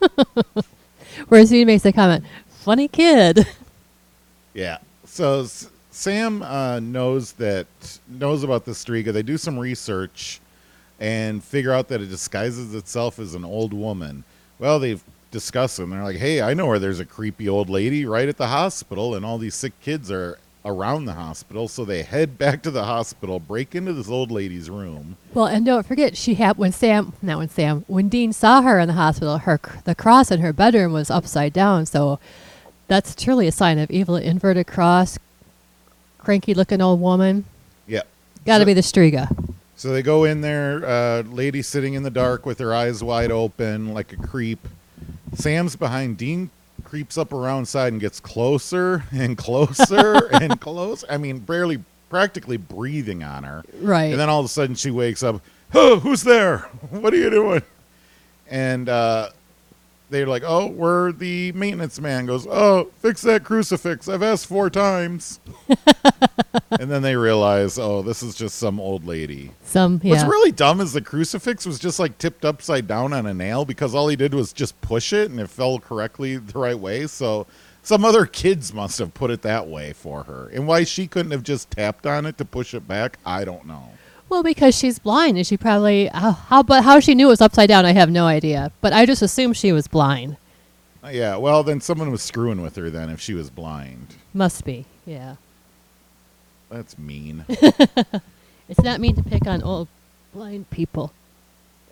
Whereas 1.29 1.51
he 1.51 1.65
makes 1.65 1.83
the 1.83 1.93
comment, 1.93 2.25
"Funny 2.49 2.89
kid." 2.89 3.47
Yeah. 4.55 4.79
So 5.07 5.41
S- 5.45 5.71
Sam 5.91 6.43
uh, 6.43 6.79
knows 6.81 7.33
that 7.33 7.67
knows 8.07 8.43
about 8.43 8.67
the 8.67 8.73
Striga. 8.73 9.11
They 9.11 9.23
do 9.23 9.39
some 9.39 9.59
research 9.59 10.41
and 11.01 11.43
figure 11.43 11.73
out 11.73 11.89
that 11.89 12.03
it 12.03 12.09
disguises 12.11 12.75
itself 12.75 13.19
as 13.19 13.35
an 13.35 13.47
old 13.47 13.73
woman. 13.73 14.25
Well, 14.59 14.79
they've 14.79 15.03
discussed 15.31 15.79
it. 15.79 15.85
And 15.85 15.93
they're 15.93 16.03
like, 16.05 16.17
"Hey, 16.19 16.43
I 16.43 16.53
know 16.53 16.67
where 16.67 16.79
there's 16.79 17.01
a 17.01 17.07
creepy 17.07 17.49
old 17.49 17.71
lady 17.71 18.05
right 18.05 18.29
at 18.29 18.37
the 18.37 18.49
hospital, 18.49 19.15
and 19.15 19.25
all 19.25 19.39
these 19.39 19.55
sick 19.55 19.73
kids 19.81 20.11
are 20.11 20.39
around 20.65 21.05
the 21.05 21.15
hospital." 21.15 21.69
So 21.69 21.85
they 21.85 22.03
head 22.03 22.39
back 22.39 22.63
to 22.63 22.71
the 22.71 22.85
hospital, 22.85 23.39
break 23.41 23.75
into 23.75 23.93
this 23.93 24.09
old 24.09 24.31
lady's 24.31 24.69
room. 24.71 25.17
Well, 25.35 25.47
and 25.47 25.65
don't 25.67 25.87
forget, 25.87 26.17
she 26.17 26.35
had 26.35 26.59
when 26.59 26.73
Sam, 26.73 27.13
not 27.23 27.39
when 27.39 27.49
Sam, 27.49 27.85
when 27.89 28.09
Dean 28.09 28.33
saw 28.33 28.63
her 28.63 28.79
in 28.79 28.89
the 28.89 28.95
hospital, 28.95 29.39
her 29.39 29.61
the 29.85 29.95
cross 29.95 30.31
in 30.31 30.41
her 30.41 30.53
bedroom 30.53 30.93
was 30.93 31.11
upside 31.11 31.53
down. 31.53 31.87
So 31.87 32.19
that's 32.89 33.15
truly 33.15 33.47
a 33.47 33.53
sign 33.53 33.79
of 33.79 33.91
evil. 33.91 34.17
Inverted 34.17 34.67
cross, 34.67 35.19
cranky 36.19 36.55
looking 36.55 36.81
old 36.81 37.01
woman. 37.01 37.45
Yeah. 37.87 38.03
Got 38.45 38.59
to 38.59 38.63
So- 38.63 38.67
be 38.67 38.75
the 38.75 38.81
Striga. 38.81 39.49
So 39.75 39.89
they 39.93 40.03
go 40.03 40.23
in 40.23 40.43
there, 40.43 40.85
uh, 40.87 41.23
lady 41.23 41.61
sitting 41.61 41.95
in 41.95 42.05
the 42.05 42.11
dark 42.11 42.47
with 42.47 42.61
her 42.61 42.73
eyes 42.73 43.03
wide 43.03 43.33
open 43.33 43.93
like 43.93 44.13
a 44.13 44.17
creep. 44.17 44.69
Sam's 45.35 45.75
behind. 45.75 46.19
Dean 46.19 46.51
creeps 46.93 47.17
up 47.17 47.33
around 47.33 47.65
side 47.65 47.91
and 47.91 48.03
gets 48.03 48.21
closer 48.21 49.03
and 49.13 49.39
closer 49.39 50.27
and 50.35 50.61
close. 50.61 51.07
I 51.09 51.17
mean, 51.17 51.39
barely, 51.39 51.83
practically 52.11 52.59
breathing 52.59 53.23
on 53.23 53.45
her. 53.45 53.65
Right. 53.81 54.11
And 54.11 54.21
then 54.21 54.29
all 54.29 54.41
of 54.41 54.45
a 54.45 54.51
sudden 54.51 54.75
she 54.75 54.91
wakes 54.91 55.23
up. 55.23 55.41
Oh, 55.73 56.01
who's 56.01 56.23
there? 56.23 56.59
What 56.91 57.15
are 57.15 57.17
you 57.17 57.31
doing? 57.31 57.63
And 58.47 58.91
uh, 58.91 59.31
they're 60.11 60.27
like, 60.27 60.43
"Oh, 60.45 60.67
we're 60.67 61.13
the 61.13 61.53
maintenance 61.53 61.99
man." 61.99 62.27
Goes, 62.27 62.47
"Oh, 62.47 62.91
fix 62.99 63.23
that 63.23 63.43
crucifix. 63.43 64.07
I've 64.07 64.23
asked 64.23 64.47
four 64.47 64.69
times." 64.69 65.41
and 66.81 66.91
then 66.91 67.03
they 67.03 67.17
realize, 67.17 67.79
"Oh, 67.79 68.03
this 68.03 68.23
is 68.23 68.35
just 68.35 68.57
some 68.57 68.81
old 68.81 69.07
lady." 69.07 69.53
Some 69.65 70.01
yeah. 70.03 70.13
What's 70.13 70.25
really 70.25 70.53
dumb 70.53 70.81
is 70.81 70.93
the 70.93 71.01
crucifix 71.01 71.67
was 71.67 71.79
just 71.79 71.99
like 71.99 72.19
tipped 72.19 72.45
upside 72.45 72.87
down 72.87 73.13
on 73.13 73.27
a 73.27 73.35
nail 73.35 73.65
because 73.65 73.95
all 73.95 74.09
he 74.09 74.17
did 74.17 74.35
was 74.35 74.53
just 74.53 74.81
push 74.81 75.13
it 75.13 75.31
and 75.31 75.39
it 75.41 75.49
fell 75.51 75.79
correctly 75.79 76.37
the 76.37 76.59
right 76.59 76.79
way. 76.79 77.07
So 77.07 77.47
some 77.83 78.05
other 78.05 78.27
kids 78.27 78.73
must 78.73 78.99
have 78.99 79.13
put 79.13 79.31
it 79.31 79.43
that 79.43 79.67
way 79.67 79.93
for 79.93 80.23
her. 80.25 80.49
And 80.53 80.67
why 80.67 80.85
she 80.85 81.07
couldn't 81.07 81.33
have 81.33 81.43
just 81.43 81.71
tapped 81.71 82.07
on 82.07 82.27
it 82.27 82.39
to 82.39 82.45
push 82.45 82.75
it 82.75 82.87
back, 82.87 83.19
I 83.27 83.45
don't 83.45 83.67
know. 83.67 83.91
Well, 84.29 84.43
because 84.43 84.75
she's 84.75 84.99
blind, 84.99 85.37
and 85.37 85.47
she 85.47 85.59
probably 85.59 86.07
how, 86.07 86.31
how 86.33 86.63
but 86.63 86.85
how 86.85 87.01
she 87.01 87.15
knew 87.15 87.27
it 87.27 87.31
was 87.31 87.43
upside 87.43 87.69
down, 87.69 87.85
I 87.85 87.93
have 87.93 88.09
no 88.09 88.25
idea. 88.27 88.73
But 88.81 88.95
I 88.95 89.05
just 89.05 89.21
assumed 89.21 89.57
she 89.59 89.73
was 89.73 89.89
blind. 89.89 90.37
Uh, 91.05 91.09
Yeah, 91.09 91.37
well, 91.37 91.63
then 91.63 91.81
someone 91.83 92.11
was 92.11 92.23
screwing 92.23 92.63
with 92.63 92.77
her 92.77 92.89
then 92.89 93.11
if 93.11 93.21
she 93.21 93.35
was 93.35 93.51
blind. 93.51 94.15
Must 94.33 94.65
be, 94.65 94.87
yeah. 95.05 95.35
That's 96.73 96.99
mean. 96.99 97.45
It's 98.69 98.81
not 98.83 99.01
mean 99.01 99.15
to 99.17 99.23
pick 99.23 99.47
on 99.47 99.63
old 99.63 99.89
blind 100.33 100.71
people, 100.71 101.13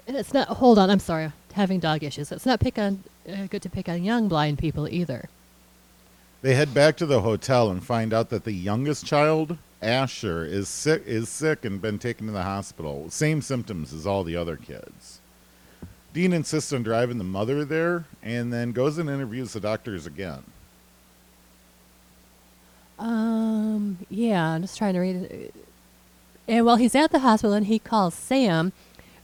and 0.06 0.16
it's 0.16 0.32
not. 0.32 0.48
Hold 0.48 0.78
on, 0.78 0.88
I'm 0.88 0.98
sorry, 1.00 1.30
having 1.52 1.78
dog 1.78 2.02
issues. 2.02 2.32
It's 2.32 2.46
not 2.46 2.58
pick 2.58 2.78
on 2.78 3.02
uh, 3.30 3.46
good 3.50 3.60
to 3.62 3.68
pick 3.68 3.86
on 3.88 4.02
young 4.02 4.28
blind 4.28 4.58
people 4.58 4.88
either. 4.88 5.28
they 6.40 6.54
head 6.54 6.72
back 6.72 6.96
to 6.98 7.06
the 7.06 7.20
hotel 7.20 7.70
and 7.70 7.84
find 7.84 8.14
out 8.14 8.30
that 8.30 8.44
the 8.44 8.52
youngest 8.52 9.04
child, 9.04 9.58
Asher, 9.82 10.42
is 10.44 10.68
sick 10.70 11.02
is 11.04 11.28
sick 11.28 11.66
and 11.66 11.82
been 11.82 11.98
taken 11.98 12.28
to 12.28 12.32
the 12.32 12.44
hospital. 12.44 13.10
Same 13.10 13.42
symptoms 13.42 13.92
as 13.92 14.06
all 14.06 14.24
the 14.24 14.36
other 14.36 14.56
kids. 14.56 15.20
Dean 16.14 16.32
insists 16.32 16.72
on 16.72 16.82
driving 16.82 17.18
the 17.18 17.24
mother 17.24 17.64
there 17.64 18.06
and 18.22 18.50
then 18.52 18.72
goes 18.72 18.96
and 18.96 19.10
interviews 19.10 19.52
the 19.52 19.60
doctors 19.60 20.06
again. 20.06 20.44
Um, 23.00 23.98
yeah, 24.10 24.50
I'm 24.50 24.62
just 24.62 24.76
trying 24.76 24.94
to 24.94 25.00
read 25.00 25.16
it. 25.16 25.54
And 26.46 26.66
while 26.66 26.76
he's 26.76 26.94
at 26.94 27.10
the 27.10 27.20
hospital, 27.20 27.54
and 27.54 27.66
he 27.66 27.78
calls 27.78 28.14
Sam, 28.14 28.72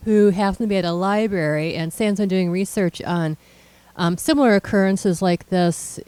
who 0.05 0.31
happens 0.31 0.59
to 0.59 0.67
be 0.67 0.77
at 0.77 0.85
a 0.85 0.93
library, 0.93 1.75
and 1.75 1.93
Sam's 1.93 2.19
been 2.19 2.29
doing 2.29 2.51
research 2.51 3.03
on 3.03 3.37
um, 3.97 4.17
similar 4.17 4.55
occurrences 4.55 5.21
like 5.21 5.51
this 5.51 6.01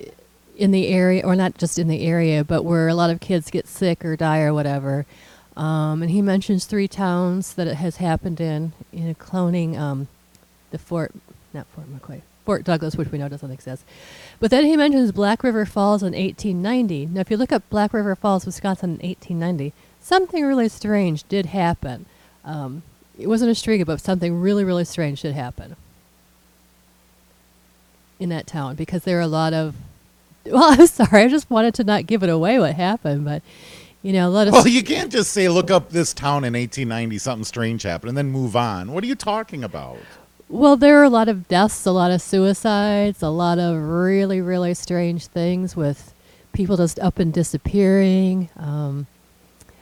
in 0.56 0.70
the 0.70 0.88
area, 0.88 1.24
or 1.24 1.36
not 1.36 1.58
just 1.58 1.78
in 1.78 1.88
the 1.88 2.04
area, 2.06 2.42
but 2.42 2.64
where 2.64 2.88
a 2.88 2.94
lot 2.94 3.10
of 3.10 3.20
kids 3.20 3.50
get 3.50 3.68
sick 3.68 4.04
or 4.04 4.16
die 4.16 4.40
or 4.40 4.54
whatever. 4.54 5.06
Um, 5.56 6.02
and 6.02 6.10
he 6.10 6.22
mentions 6.22 6.64
three 6.64 6.88
towns 6.88 7.54
that 7.54 7.66
it 7.66 7.74
has 7.74 7.96
happened 7.96 8.40
in, 8.40 8.72
in 8.92 9.14
cloning 9.16 9.76
um, 9.76 10.08
the 10.70 10.78
Fort, 10.78 11.12
not 11.58 11.66
Fort 11.68 11.86
McCoy, 11.92 12.22
Fort 12.44 12.64
Douglas, 12.64 12.96
which 12.96 13.10
we 13.10 13.18
know 13.18 13.28
doesn't 13.28 13.50
exist. 13.50 13.84
But 14.40 14.50
then 14.50 14.64
he 14.64 14.76
mentions 14.76 15.12
Black 15.12 15.42
River 15.42 15.66
Falls 15.66 16.02
in 16.02 16.12
1890. 16.12 17.06
Now, 17.06 17.20
if 17.20 17.30
you 17.30 17.36
look 17.36 17.52
up 17.52 17.68
Black 17.68 17.92
River 17.92 18.14
Falls, 18.14 18.46
Wisconsin 18.46 18.98
in 19.00 19.08
1890, 19.08 19.74
something 20.00 20.44
really 20.44 20.68
strange 20.68 21.24
did 21.24 21.46
happen. 21.46 22.06
Um, 22.44 22.82
it 23.18 23.26
wasn't 23.26 23.50
a 23.50 23.54
striga, 23.54 23.84
but 23.84 24.00
something 24.00 24.40
really, 24.40 24.64
really 24.64 24.84
strange 24.84 25.22
did 25.22 25.34
happen 25.34 25.76
in 28.18 28.28
that 28.30 28.46
town 28.46 28.74
because 28.76 29.04
there 29.04 29.18
are 29.18 29.22
a 29.22 29.28
lot 29.28 29.52
of. 29.52 29.74
Well, 30.46 30.80
I'm 30.80 30.86
sorry, 30.86 31.24
I 31.24 31.28
just 31.28 31.50
wanted 31.50 31.74
to 31.74 31.84
not 31.84 32.06
give 32.06 32.22
it 32.22 32.30
away 32.30 32.58
what 32.58 32.74
happened, 32.74 33.26
but 33.26 33.42
you 34.00 34.14
know, 34.14 34.30
let 34.30 34.48
us. 34.48 34.54
Well, 34.54 34.66
you 34.66 34.82
can't 34.82 35.12
just 35.12 35.32
say 35.32 35.46
look 35.50 35.70
up 35.70 35.90
this 35.90 36.14
town 36.14 36.44
in 36.44 36.54
1890 36.54 37.18
something 37.18 37.44
strange 37.44 37.82
happened 37.82 38.10
and 38.10 38.16
then 38.16 38.30
move 38.30 38.56
on. 38.56 38.92
What 38.92 39.04
are 39.04 39.08
you 39.08 39.16
talking 39.16 39.62
about? 39.62 39.98
Well, 40.50 40.76
there 40.76 40.98
are 40.98 41.04
a 41.04 41.10
lot 41.10 41.28
of 41.28 41.46
deaths, 41.46 41.84
a 41.84 41.90
lot 41.90 42.10
of 42.10 42.22
suicides, 42.22 43.22
a 43.22 43.28
lot 43.28 43.58
of 43.58 43.76
really, 43.76 44.40
really 44.40 44.72
strange 44.72 45.26
things 45.26 45.76
with 45.76 46.14
people 46.54 46.78
just 46.78 46.98
up 47.00 47.18
and 47.18 47.32
disappearing. 47.32 48.48
Um, 48.56 49.06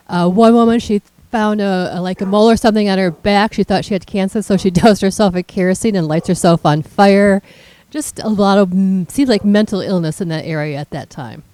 uh, 0.09 0.29
one 0.29 0.55
woman, 0.55 0.81
she 0.81 1.03
found 1.31 1.61
a, 1.61 1.91
a 1.93 2.01
like 2.01 2.21
a 2.21 2.27
mole 2.27 2.51
or 2.51 2.57
something 2.57 2.89
on 2.89 2.99
her 2.99 3.13
back. 3.13 3.53
She 3.55 3.63
thought 3.63 3.85
she 3.85 3.95
had 3.95 4.07
cancer, 4.07 4.43
so 4.43 4.57
she 4.57 4.71
dosed 4.83 5.03
herself 5.03 5.35
with 5.35 5.47
kerosene 5.47 5.95
and 5.95 6.09
lights 6.09 6.27
herself 6.27 6.67
on 6.67 6.83
fire. 6.83 7.43
Just 7.91 8.19
a 8.19 8.29
lot 8.29 8.59
of 8.59 8.71
mm, 8.71 9.09
seems 9.09 9.29
like 9.29 9.45
mental 9.45 9.81
illness 9.81 10.21
in 10.21 10.29
that 10.29 10.45
area 10.45 10.79
at 10.79 10.91
that 10.91 11.11
time. 11.11 11.45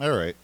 All 0.00 0.16
right. 0.16 0.36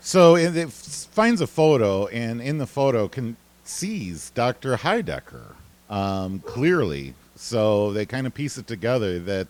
So 0.00 0.36
it, 0.36 0.72
finds 0.72 1.40
a 1.40 1.46
photo, 1.46 2.06
and 2.08 2.40
in 2.40 2.58
the 2.58 2.66
photo 2.66 3.06
can 3.06 3.36
sees 3.64 4.30
Dr. 4.30 4.76
Hydecker 4.78 5.54
um, 5.88 6.40
clearly. 6.40 7.14
So 7.36 7.92
they 7.92 8.06
kind 8.06 8.26
of 8.26 8.34
piece 8.34 8.58
it 8.58 8.66
together 8.66 9.18
that 9.20 9.46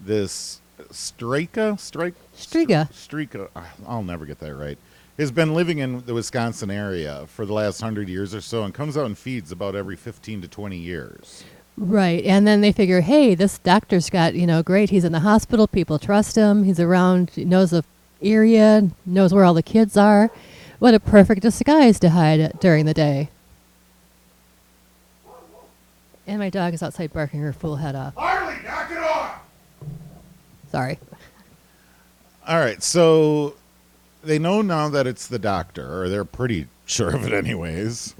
this 0.00 0.60
Strika, 0.90 1.78
Strike, 1.78 2.14
Striga. 2.36 2.90
Strika, 2.92 3.48
I'll 3.86 4.02
never 4.02 4.26
get 4.26 4.40
that 4.40 4.54
right, 4.54 4.76
has 5.18 5.30
been 5.30 5.54
living 5.54 5.78
in 5.78 6.04
the 6.04 6.14
Wisconsin 6.14 6.70
area 6.70 7.26
for 7.28 7.46
the 7.46 7.52
last 7.52 7.80
hundred 7.80 8.08
years 8.08 8.34
or 8.34 8.40
so, 8.40 8.64
and 8.64 8.74
comes 8.74 8.96
out 8.96 9.06
and 9.06 9.16
feeds 9.16 9.52
about 9.52 9.76
every 9.76 9.96
fifteen 9.96 10.42
to 10.42 10.48
twenty 10.48 10.78
years. 10.78 11.44
Right. 11.78 12.22
And 12.24 12.46
then 12.46 12.60
they 12.60 12.72
figure, 12.72 13.00
hey, 13.00 13.34
this 13.34 13.56
doctor's 13.58 14.10
got, 14.10 14.34
you 14.34 14.46
know, 14.46 14.62
great. 14.62 14.90
He's 14.90 15.04
in 15.04 15.12
the 15.12 15.20
hospital. 15.20 15.66
People 15.66 15.98
trust 15.98 16.36
him. 16.36 16.64
He's 16.64 16.78
around, 16.78 17.30
he 17.30 17.46
knows 17.46 17.70
the 17.70 17.82
area, 18.20 18.90
knows 19.06 19.32
where 19.32 19.44
all 19.44 19.54
the 19.54 19.62
kids 19.62 19.96
are. 19.96 20.30
What 20.80 20.92
a 20.92 21.00
perfect 21.00 21.40
disguise 21.40 21.98
to 22.00 22.10
hide 22.10 22.60
during 22.60 22.84
the 22.84 22.92
day. 22.92 23.30
And 26.26 26.38
my 26.38 26.50
dog 26.50 26.74
is 26.74 26.82
outside 26.82 27.12
barking 27.12 27.40
her 27.40 27.52
full 27.52 27.76
head 27.76 27.94
off. 27.94 28.14
Harley, 28.14 28.56
knock 28.64 28.90
it 28.90 28.98
off! 28.98 29.40
Sorry. 30.70 30.98
All 32.46 32.58
right, 32.58 32.82
so 32.82 33.54
they 34.22 34.38
know 34.38 34.62
now 34.62 34.88
that 34.88 35.06
it's 35.06 35.26
the 35.26 35.38
doctor, 35.38 36.02
or 36.02 36.08
they're 36.08 36.24
pretty 36.24 36.66
sure 36.86 37.14
of 37.14 37.26
it, 37.26 37.32
anyways. 37.32 38.14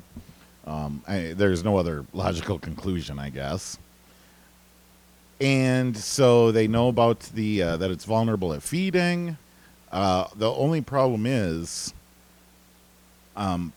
Um, 0.66 1.02
I, 1.06 1.34
there's 1.36 1.64
no 1.64 1.76
other 1.76 2.04
logical 2.12 2.58
conclusion, 2.58 3.18
I 3.18 3.30
guess. 3.30 3.78
And 5.40 5.96
so 5.96 6.52
they 6.52 6.68
know 6.68 6.88
about 6.88 7.20
the 7.34 7.62
uh, 7.62 7.76
that 7.78 7.90
it's 7.90 8.04
vulnerable 8.04 8.52
at 8.52 8.62
feeding. 8.62 9.36
Uh, 9.90 10.28
the 10.36 10.52
only 10.52 10.80
problem 10.80 11.26
is, 11.26 11.92
um, 13.36 13.72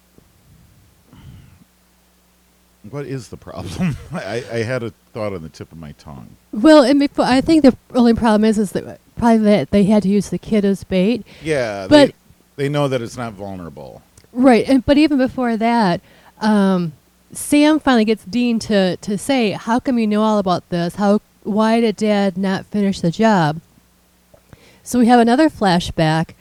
what 2.91 3.05
is 3.05 3.29
the 3.29 3.37
problem? 3.37 3.97
I, 4.11 4.43
I 4.51 4.57
had 4.63 4.83
a 4.83 4.91
thought 5.13 5.33
on 5.33 5.41
the 5.43 5.49
tip 5.49 5.71
of 5.71 5.77
my 5.77 5.93
tongue. 5.93 6.35
Well, 6.51 6.83
and 6.83 6.99
before, 6.99 7.25
I 7.25 7.41
think 7.41 7.63
the 7.63 7.75
only 7.93 8.13
problem 8.13 8.45
is, 8.45 8.57
is 8.57 8.71
that 8.73 8.99
probably 9.17 9.37
that 9.45 9.71
they 9.71 9.83
had 9.83 10.03
to 10.03 10.09
use 10.09 10.29
the 10.29 10.37
kid 10.37 10.65
as 10.65 10.83
bait. 10.83 11.25
Yeah, 11.41 11.87
But- 11.87 12.13
they, 12.57 12.63
they 12.63 12.69
know 12.69 12.87
that 12.87 13.01
it's 13.01 13.17
not 13.17 13.33
vulnerable. 13.33 14.01
Right, 14.31 14.67
and 14.67 14.85
but 14.85 14.97
even 14.97 15.17
before 15.17 15.55
that, 15.55 16.01
um, 16.41 16.91
Sam 17.31 17.79
finally 17.79 18.03
gets 18.03 18.25
Dean 18.25 18.59
to 18.59 18.97
to 18.97 19.17
say, 19.17 19.51
"How 19.51 19.79
come 19.79 19.97
you 19.97 20.07
know 20.07 20.23
all 20.23 20.39
about 20.39 20.67
this? 20.69 20.95
How 20.95 21.21
why 21.43 21.79
did 21.79 21.95
Dad 21.95 22.37
not 22.37 22.65
finish 22.65 22.99
the 22.99 23.11
job?" 23.11 23.61
So 24.83 24.99
we 24.99 25.05
have 25.07 25.21
another 25.21 25.49
flashback 25.49 26.31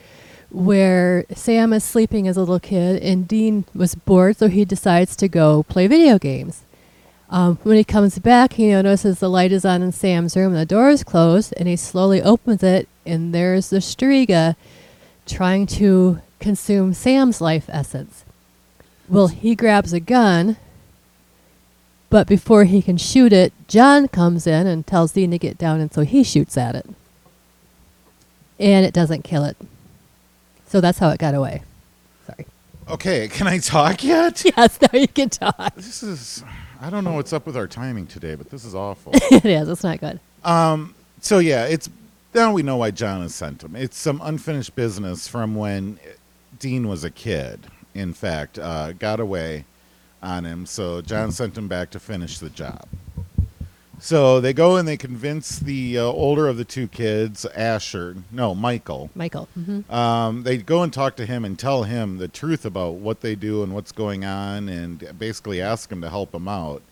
where 0.55 1.27
Sam 1.35 1.73
is 1.73 1.83
sleeping 1.83 2.29
as 2.29 2.37
a 2.37 2.41
little 2.41 2.61
kid, 2.61 3.03
and 3.03 3.27
Dean 3.27 3.65
was 3.75 3.97
bored, 3.97 4.37
so 4.37 4.49
he 4.49 4.65
decides 4.65 5.17
to 5.17 5.27
go 5.27 5.65
play 5.65 5.89
video 5.89 6.17
games. 6.17 6.63
Um, 7.29 7.59
when 7.65 7.77
he 7.77 7.83
comes 7.83 8.21
back, 8.21 8.53
he 8.53 8.69
notices 8.69 9.19
the 9.19 9.29
light 9.29 9.51
is 9.51 9.65
on 9.65 9.83
in 9.83 9.91
Sam's 9.91 10.37
room, 10.37 10.53
and 10.53 10.61
the 10.61 10.65
door 10.65 10.91
is 10.91 11.03
closed, 11.03 11.53
and 11.57 11.67
he 11.67 11.75
slowly 11.75 12.23
opens 12.23 12.63
it, 12.63 12.89
and 13.05 13.35
there's 13.35 13.71
the 13.71 13.79
Striga 13.79 14.55
trying 15.27 15.67
to 15.67 16.21
consume 16.39 16.95
Sam's 16.95 17.41
life 17.41 17.65
essence. 17.69 18.25
Well, 19.09 19.29
he 19.29 19.57
grabs 19.57 19.93
a 19.93 19.99
gun, 19.99 20.57
but 22.11 22.29
before 22.29 22.63
he 22.63 22.81
can 22.81 22.97
shoot 22.97 23.33
it, 23.33 23.53
John 23.67 24.07
comes 24.07 24.47
in 24.47 24.69
and 24.69 24.87
tells 24.87 25.11
Dean 25.11 25.33
to 25.33 25.39
get 25.39 25.59
down, 25.59 25.81
and 25.81 25.93
so 25.93 26.03
he 26.03 26.23
shoots 26.23 26.57
at 26.57 26.77
it. 26.77 26.87
And 28.61 28.87
it 28.87 28.95
doesn't 28.95 29.25
kill 29.25 29.43
it. 29.43 29.57
So 30.75 30.81
that's 30.81 30.99
how 30.99 31.11
it 31.11 31.21
got 31.21 31.37
away. 31.37 31.63
Sorry. 32.27 32.47
Okay, 32.89 33.29
can 33.29 33.47
I 33.47 33.59
talk 33.59 34.03
yet? 34.03 34.45
Yes, 34.57 34.77
now 34.83 34.99
you 34.99 35.07
can 35.07 35.31
talk. 35.31 35.73
This 35.77 36.03
is 36.03 36.43
I 36.81 36.91
don't 36.91 37.05
know 37.05 37.13
what's 37.13 37.33
up 37.33 37.47
with 37.47 37.57
our 37.57 37.69
timing 37.69 38.09
today, 38.09 38.35
but 38.35 38.51
this 38.51 38.65
is 38.65 38.75
awful. 38.75 39.13
it 39.31 39.45
is. 39.45 39.69
It's 39.69 39.85
not 39.85 40.01
good. 40.01 40.19
um 40.43 40.93
so 41.21 41.39
yeah, 41.39 41.67
it's 41.67 41.89
now 42.35 42.53
we 42.53 42.65
know 42.65 42.77
why 42.79 42.91
John 42.91 43.23
has 43.23 43.37
sent 43.37 43.63
him. 43.63 43.77
It's 43.77 43.97
some 43.97 44.21
unfinished 44.25 44.75
business 44.75 45.29
from 45.29 45.55
when 45.55 46.01
Dean 46.59 46.89
was 46.89 47.05
a 47.05 47.11
kid. 47.11 47.69
In 47.95 48.13
fact, 48.13 48.59
uh, 48.59 48.95
got 48.95 49.21
away 49.21 49.67
on 50.25 50.45
him, 50.45 50.67
so 50.67 51.01
John 51.03 51.31
sent 51.31 51.57
him 51.57 51.69
back 51.69 51.91
to 51.91 52.01
finish 52.01 52.41
the 52.41 52.51
job. 52.51 52.89
So 54.05 54.39
they 54.39 54.53
go 54.53 54.77
and 54.77 54.87
they 54.87 54.99
convince 54.99 55.59
the 55.59 55.97
uh, 55.99 56.03
older 56.03 56.47
of 56.47 56.59
the 56.59 56.65
two 56.67 56.89
kids, 56.89 57.47
Asher, 57.47 58.15
no, 58.31 58.55
Michael, 58.55 59.09
Michael. 59.15 59.49
hmm 59.55 59.81
um, 59.91 60.43
they 60.43 60.59
go 60.59 60.83
and 60.83 60.93
talk 60.93 61.17
to 61.17 61.25
him 61.25 61.43
and 61.43 61.59
tell 61.59 61.85
him 61.85 62.19
the 62.19 62.29
truth 62.29 62.67
about 62.67 62.97
what 62.97 63.23
they 63.23 63.35
do 63.35 63.63
and 63.63 63.73
what's 63.73 63.93
going 63.93 64.23
on, 64.23 64.69
and 64.69 65.19
basically 65.19 65.63
ask 65.63 65.91
him 65.91 66.03
to 66.03 66.11
help 66.11 66.33
them 66.33 66.49
out. 66.49 66.83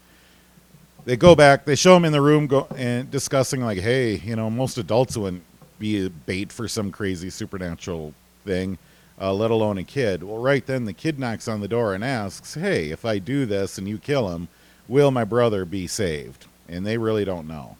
they 1.04 1.14
go 1.18 1.34
back. 1.34 1.66
They 1.66 1.74
show 1.74 1.94
him 1.96 2.06
in 2.06 2.12
the 2.12 2.22
room 2.22 2.46
go 2.46 2.66
and 2.74 3.10
discussing 3.10 3.60
like, 3.60 3.80
hey, 3.80 4.14
you 4.16 4.34
know, 4.34 4.48
most 4.48 4.78
adults 4.78 5.14
wouldn't 5.14 5.42
be 5.78 6.06
a 6.06 6.08
bait 6.08 6.50
for 6.50 6.66
some 6.66 6.90
crazy 6.90 7.28
supernatural 7.28 8.14
thing, 8.46 8.78
uh, 9.20 9.34
let 9.34 9.50
alone 9.50 9.76
a 9.76 9.84
kid. 9.84 10.22
Well, 10.22 10.38
right 10.38 10.64
then 10.64 10.86
the 10.86 10.94
kid 10.94 11.18
knocks 11.18 11.46
on 11.46 11.60
the 11.60 11.68
door 11.68 11.92
and 11.92 12.02
asks, 12.02 12.54
hey, 12.54 12.88
if 12.90 13.04
I 13.04 13.18
do 13.18 13.44
this 13.44 13.76
and 13.76 13.86
you 13.86 13.98
kill 13.98 14.30
him, 14.30 14.48
will 14.88 15.10
my 15.10 15.24
brother 15.24 15.66
be 15.66 15.86
saved? 15.86 16.46
And 16.68 16.86
they 16.86 16.98
really 16.98 17.24
don't 17.24 17.48
know. 17.48 17.76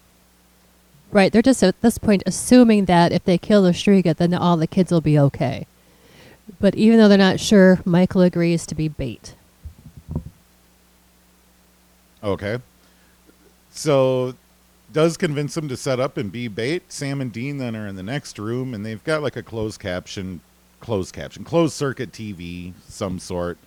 Right, 1.11 1.33
they're 1.33 1.43
just 1.43 1.63
at 1.63 1.81
this 1.83 1.99
point 1.99 2.23
assuming 2.25 2.87
that 2.87 3.13
if 3.13 3.25
they 3.25 3.37
kill 3.37 3.63
the 3.63 3.73
Striga, 3.73 4.17
then 4.17 4.33
all 4.33 4.57
the 4.57 4.67
kids 4.67 4.91
will 4.91 5.03
be 5.03 5.19
okay. 5.19 5.67
But 6.59 6.75
even 6.75 6.99
though 6.99 7.09
they're 7.09 7.19
not 7.19 7.41
sure, 7.41 7.81
Michael 7.85 8.23
agrees 8.23 8.67
to 8.67 8.75
be 8.75 8.89
bait. 8.89 9.35
Okay. 12.23 12.59
So 13.71 14.35
does 14.93 15.17
convince 15.17 15.55
them 15.55 15.69
to 15.69 15.77
set 15.77 15.99
up 15.99 16.17
and 16.17 16.31
be 16.31 16.49
bait. 16.49 16.85
Sam 16.93 17.21
and 17.21 17.33
Dean 17.33 17.59
then 17.59 17.75
are 17.75 17.87
in 17.87 17.97
the 17.97 18.03
next 18.03 18.39
room 18.39 18.75
and 18.75 18.85
they've 18.85 19.03
got 19.05 19.23
like 19.23 19.37
a 19.37 19.43
closed 19.43 19.81
caption, 19.81 20.41
closed 20.81 21.15
caption, 21.15 21.45
closed 21.45 21.75
circuit 21.75 22.13
TV, 22.13 22.73
some 22.89 23.19
sort. 23.19 23.59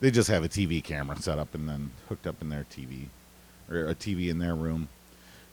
They 0.00 0.10
just 0.10 0.28
have 0.28 0.44
a 0.44 0.48
TV 0.48 0.82
camera 0.82 1.20
set 1.20 1.38
up 1.38 1.54
and 1.54 1.68
then 1.68 1.92
hooked 2.08 2.26
up 2.26 2.42
in 2.42 2.48
their 2.48 2.66
TV, 2.70 3.06
or 3.70 3.86
a 3.86 3.94
TV 3.94 4.28
in 4.28 4.38
their 4.38 4.54
room. 4.54 4.88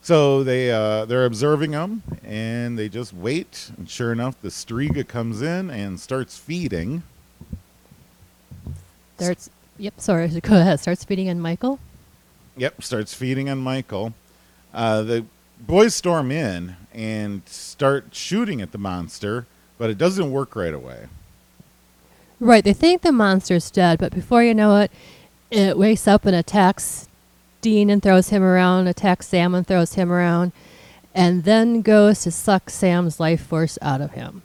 So 0.02 0.42
they 0.42 0.72
uh, 0.72 1.04
they're 1.04 1.24
observing 1.24 1.70
them 1.70 2.02
and 2.24 2.76
they 2.76 2.88
just 2.88 3.12
wait. 3.12 3.70
And 3.78 3.88
sure 3.88 4.12
enough, 4.12 4.40
the 4.42 4.48
Striga 4.48 5.06
comes 5.06 5.40
in 5.40 5.70
and 5.70 6.00
starts 6.00 6.36
feeding. 6.36 7.04
Starts, 9.16 9.50
yep, 9.78 9.94
sorry, 10.00 10.28
go 10.40 10.56
ahead. 10.56 10.80
Starts 10.80 11.04
feeding 11.04 11.30
on 11.30 11.38
Michael. 11.38 11.78
Yep, 12.56 12.82
starts 12.82 13.14
feeding 13.14 13.48
on 13.48 13.58
Michael. 13.58 14.14
Uh, 14.74 15.02
the 15.02 15.24
boys 15.60 15.94
storm 15.94 16.32
in 16.32 16.76
and 16.92 17.42
start 17.46 18.06
shooting 18.12 18.60
at 18.60 18.72
the 18.72 18.78
monster, 18.78 19.46
but 19.78 19.88
it 19.88 19.98
doesn't 19.98 20.32
work 20.32 20.56
right 20.56 20.74
away. 20.74 21.06
Right, 22.40 22.64
they 22.64 22.72
think 22.72 23.02
the 23.02 23.12
monster's 23.12 23.70
dead, 23.70 24.00
but 24.00 24.12
before 24.12 24.42
you 24.42 24.52
know 24.52 24.78
it, 24.78 24.90
it 25.52 25.78
wakes 25.78 26.08
up 26.08 26.26
and 26.26 26.34
attacks 26.34 27.06
Dean 27.62 27.88
and 27.88 28.02
throws 28.02 28.28
him 28.28 28.42
around, 28.42 28.88
attacks 28.88 29.28
Sam 29.28 29.54
and 29.54 29.66
throws 29.66 29.94
him 29.94 30.12
around, 30.12 30.52
and 31.14 31.44
then 31.44 31.80
goes 31.80 32.22
to 32.22 32.30
suck 32.30 32.68
Sam's 32.68 33.18
life 33.18 33.40
force 33.40 33.78
out 33.80 34.02
of 34.02 34.10
him. 34.12 34.42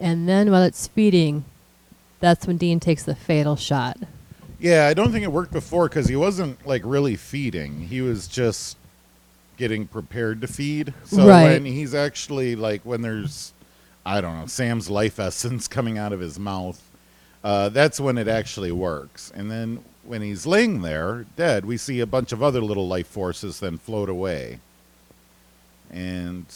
And 0.00 0.28
then 0.28 0.50
while 0.50 0.62
it's 0.62 0.88
feeding, 0.88 1.44
that's 2.20 2.46
when 2.46 2.56
Dean 2.56 2.80
takes 2.80 3.04
the 3.04 3.14
fatal 3.14 3.54
shot. 3.56 3.98
Yeah, 4.58 4.86
I 4.86 4.94
don't 4.94 5.12
think 5.12 5.22
it 5.24 5.30
worked 5.32 5.52
before 5.52 5.88
because 5.88 6.08
he 6.08 6.16
wasn't 6.16 6.66
like 6.66 6.82
really 6.84 7.14
feeding. 7.14 7.80
He 7.80 8.00
was 8.00 8.26
just 8.26 8.76
getting 9.56 9.86
prepared 9.86 10.40
to 10.40 10.46
feed. 10.48 10.94
So 11.04 11.26
Right. 11.26 11.44
when 11.44 11.64
he's 11.64 11.94
actually 11.94 12.56
like 12.56 12.82
when 12.82 13.02
there's 13.02 13.52
I 14.06 14.20
don't 14.20 14.38
know, 14.40 14.46
Sam's 14.46 14.88
life 14.88 15.18
essence 15.20 15.68
coming 15.68 15.98
out 15.98 16.12
of 16.12 16.20
his 16.20 16.38
mouth, 16.38 16.80
uh, 17.44 17.68
that's 17.68 18.00
when 18.00 18.16
it 18.18 18.26
actually 18.26 18.72
works. 18.72 19.30
And 19.34 19.50
then 19.50 19.84
when 20.08 20.22
he's 20.22 20.46
laying 20.46 20.82
there 20.82 21.26
dead, 21.36 21.64
we 21.64 21.76
see 21.76 22.00
a 22.00 22.06
bunch 22.06 22.32
of 22.32 22.42
other 22.42 22.60
little 22.60 22.88
life 22.88 23.06
forces 23.06 23.60
then 23.60 23.78
float 23.78 24.08
away. 24.08 24.58
And 25.90 26.46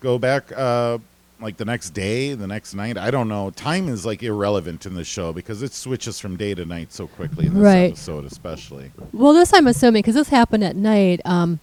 go 0.00 0.18
back 0.18 0.52
uh 0.56 0.98
like 1.40 1.56
the 1.56 1.64
next 1.64 1.90
day, 1.90 2.34
the 2.34 2.48
next 2.48 2.74
night. 2.74 2.98
I 2.98 3.12
don't 3.12 3.28
know. 3.28 3.50
Time 3.50 3.88
is 3.88 4.04
like 4.04 4.24
irrelevant 4.24 4.86
in 4.86 4.94
the 4.94 5.04
show 5.04 5.32
because 5.32 5.62
it 5.62 5.72
switches 5.72 6.18
from 6.18 6.36
day 6.36 6.52
to 6.54 6.64
night 6.64 6.92
so 6.92 7.06
quickly 7.06 7.46
in 7.46 7.54
this 7.54 7.62
Right. 7.62 7.90
episode, 7.92 8.24
especially. 8.24 8.90
Well, 9.12 9.32
this 9.34 9.54
I'm 9.54 9.68
assuming 9.68 10.00
because 10.02 10.16
this 10.16 10.30
happened 10.30 10.64
at 10.64 10.74
night. 10.74 11.20
Um, 11.24 11.60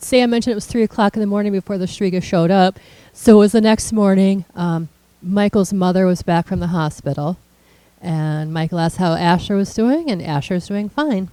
Sam 0.00 0.30
mentioned 0.30 0.50
it 0.50 0.56
was 0.56 0.66
three 0.66 0.82
o'clock 0.82 1.14
in 1.14 1.20
the 1.20 1.26
morning 1.28 1.52
before 1.52 1.78
the 1.78 1.86
Striga 1.86 2.20
showed 2.22 2.50
up, 2.50 2.78
so 3.12 3.36
it 3.36 3.38
was 3.38 3.52
the 3.52 3.60
next 3.60 3.92
morning. 3.92 4.44
Um, 4.56 4.88
Michael's 5.22 5.72
mother 5.72 6.06
was 6.06 6.22
back 6.22 6.46
from 6.48 6.58
the 6.60 6.66
hospital, 6.66 7.38
and 8.04 8.52
Michael 8.52 8.78
asked 8.78 8.98
how 8.98 9.14
Asher 9.14 9.56
was 9.56 9.72
doing, 9.72 10.10
and 10.10 10.20
Asher's 10.20 10.68
doing 10.68 10.90
fine. 10.90 11.30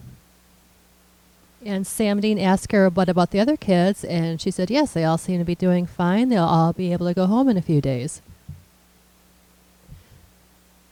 And 1.66 1.86
Sam 1.86 2.22
Dean 2.22 2.40
asked 2.40 2.72
her 2.72 2.90
what 2.90 3.10
about 3.10 3.32
the 3.32 3.40
other 3.42 3.58
kids, 3.58 4.06
and 4.06 4.40
she 4.40 4.50
said 4.50 4.72
yes, 4.72 4.94
they 4.94 5.04
all 5.04 5.18
seem 5.18 5.40
to 5.40 5.46
be 5.46 5.54
doing 5.54 5.86
fine. 5.86 6.30
They'll 6.30 6.44
all 6.44 6.72
be 6.72 6.94
able 6.94 7.08
to 7.08 7.14
go 7.14 7.28
home 7.28 7.50
in 7.50 7.58
a 7.58 7.62
few 7.62 7.82
days. 7.82 8.22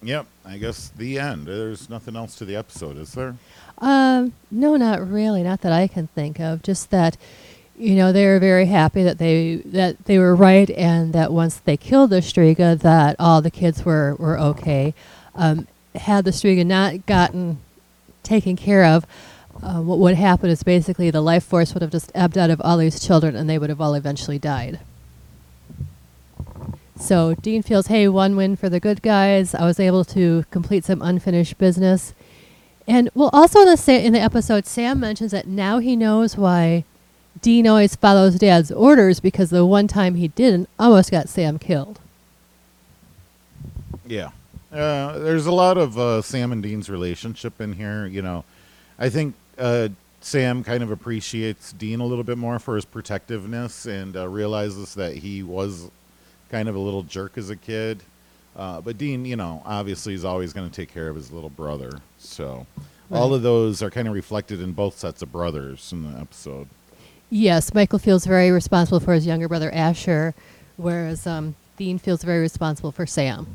Yep, 0.04 0.28
I 0.46 0.58
guess 0.58 0.90
the 0.90 1.18
end. 1.18 1.48
There's 1.48 1.90
nothing 1.90 2.16
else 2.16 2.36
to 2.36 2.46
the 2.46 2.56
episode, 2.56 2.98
is 2.98 3.14
there? 3.14 3.36
Um, 3.78 4.34
no, 4.52 4.76
not 4.76 5.06
really. 5.10 5.44
Not 5.44 5.62
that 5.62 5.72
I 5.72 5.88
can 5.88 6.08
think 6.08 6.40
of. 6.40 6.62
Just 6.62 6.92
that, 6.92 7.18
you 7.78 7.96
know, 7.96 8.12
they 8.12 8.26
were 8.26 8.40
very 8.40 8.66
happy 8.66 9.04
that 9.04 9.18
they 9.18 9.56
that 9.66 10.06
they 10.06 10.20
were 10.20 10.36
right, 10.36 10.70
and 10.72 11.14
that 11.14 11.32
once 11.32 11.56
they 11.58 11.78
killed 11.78 12.10
the 12.10 12.18
Striga, 12.18 12.78
that 12.80 13.16
all 13.18 13.42
the 13.42 13.52
kids 13.52 13.86
were 13.86 14.16
were 14.20 14.38
okay. 14.40 14.94
Um, 15.40 15.68
had 15.96 16.26
the 16.26 16.32
Striga 16.32 16.66
not 16.66 17.06
gotten 17.06 17.60
taken 18.24 18.56
care 18.56 18.84
of, 18.84 19.06
uh, 19.64 19.82
what 19.82 19.98
would 20.00 20.16
happen 20.16 20.50
is 20.50 20.64
basically 20.64 21.10
the 21.10 21.22
life 21.22 21.44
force 21.44 21.74
would 21.74 21.82
have 21.82 21.92
just 21.92 22.12
ebbed 22.14 22.38
out 22.38 22.50
of 22.50 22.62
all 22.62 22.78
these 22.78 23.00
children, 23.00 23.36
and 23.36 23.50
they 23.50 23.58
would 23.58 23.70
have 23.70 23.82
all 23.82 23.94
eventually 23.94 24.38
died. 24.38 24.80
So 27.00 27.34
Dean 27.36 27.64
feels, 27.64 27.88
hey, 27.88 28.08
one 28.10 28.36
win 28.36 28.58
for 28.58 28.68
the 28.68 28.80
good 28.82 29.02
guys. 29.02 29.56
I 29.56 29.66
was 29.66 29.80
able 29.80 30.04
to 30.06 30.46
complete 30.52 30.84
some 30.84 31.02
unfinished 31.02 31.58
business. 31.58 32.14
And 32.86 33.10
well, 33.14 33.30
also 33.32 33.62
in 33.62 33.68
the 33.68 33.78
sa- 33.78 33.94
in 33.94 34.14
the 34.14 34.20
episode, 34.20 34.66
Sam 34.66 35.00
mentions 35.00 35.32
that 35.32 35.48
now 35.48 35.80
he 35.80 35.96
knows 35.96 36.36
why 36.36 36.84
Dean 37.42 37.68
always 37.68 37.96
follows 37.96 38.36
Dad's 38.36 38.72
orders 38.72 39.22
because 39.22 39.50
the 39.50 39.66
one 39.66 39.88
time 39.88 40.16
he 40.16 40.28
didn't, 40.28 40.68
almost 40.78 41.12
got 41.12 41.30
Sam 41.30 41.58
killed. 41.58 42.00
Yeah. 44.06 44.32
Uh, 44.72 45.18
there's 45.20 45.46
a 45.46 45.52
lot 45.52 45.78
of 45.78 45.98
uh, 45.98 46.22
Sam 46.22 46.52
and 46.52 46.62
Dean's 46.62 46.90
relationship 46.90 47.60
in 47.60 47.74
here. 47.74 48.06
You 48.06 48.22
know, 48.22 48.44
I 48.98 49.10
think 49.10 49.36
uh, 49.58 49.90
Sam 50.22 50.64
kind 50.64 50.84
of 50.84 50.92
appreciates 50.92 51.72
Dean 51.74 52.00
a 52.00 52.06
little 52.06 52.24
bit 52.24 52.38
more 52.38 52.60
for 52.60 52.76
his 52.76 52.86
protectiveness 52.86 53.86
and 53.86 54.16
uh, 54.16 54.28
realizes 54.28 54.94
that 54.96 55.16
he 55.16 55.44
was 55.44 55.90
kind 56.50 56.70
of 56.70 56.76
a 56.76 56.80
little 56.80 57.04
jerk 57.04 57.38
as 57.38 57.50
a 57.50 57.56
kid. 57.56 58.04
Uh, 58.56 58.82
but 58.82 58.98
Dean, 58.98 59.26
you 59.26 59.36
know, 59.36 59.62
obviously 59.66 60.14
is 60.14 60.26
always 60.26 60.54
going 60.54 60.70
to 60.70 60.76
take 60.76 60.94
care 60.94 61.08
of 61.08 61.16
his 61.16 61.32
little 61.32 61.50
brother. 61.50 62.02
So 62.18 62.66
all 63.12 63.34
of 63.34 63.42
those 63.42 63.82
are 63.82 63.90
kind 63.90 64.08
of 64.08 64.14
reflected 64.14 64.62
in 64.62 64.74
both 64.74 64.98
sets 64.98 65.22
of 65.22 65.32
brothers 65.32 65.92
in 65.92 66.12
the 66.12 66.20
episode. 66.20 66.68
Yes, 67.30 67.74
Michael 67.74 68.00
feels 68.00 68.26
very 68.26 68.52
responsible 68.52 69.00
for 69.00 69.14
his 69.14 69.26
younger 69.26 69.48
brother 69.48 69.72
Asher, 69.72 70.34
whereas 70.78 71.26
um, 71.28 71.56
Dean 71.78 72.00
feels 72.00 72.24
very 72.24 72.40
responsible 72.40 72.92
for 72.92 73.06
Sam. 73.06 73.48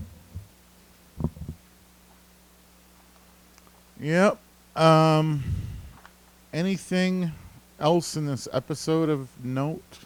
Yep. 4.01 4.39
Um, 4.77 5.45
anything 6.53 7.33
else 7.79 8.17
in 8.17 8.27
this 8.27 8.49
episode 8.53 9.09
of 9.09 9.29
note? 9.45 10.01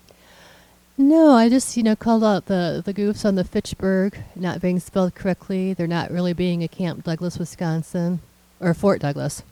No, 1.00 1.30
I 1.30 1.48
just 1.48 1.76
you 1.76 1.84
know 1.84 1.94
called 1.94 2.24
out 2.24 2.46
the 2.46 2.82
the 2.84 2.92
goofs 2.92 3.24
on 3.24 3.36
the 3.36 3.44
Fitchburg 3.44 4.18
not 4.34 4.60
being 4.60 4.80
spelled 4.80 5.14
correctly. 5.14 5.72
They're 5.72 5.86
not 5.86 6.10
really 6.10 6.32
being 6.32 6.62
a 6.62 6.68
Camp 6.68 7.04
Douglas, 7.04 7.38
Wisconsin, 7.38 8.20
or 8.60 8.74
Fort 8.74 9.00
Douglas. 9.00 9.42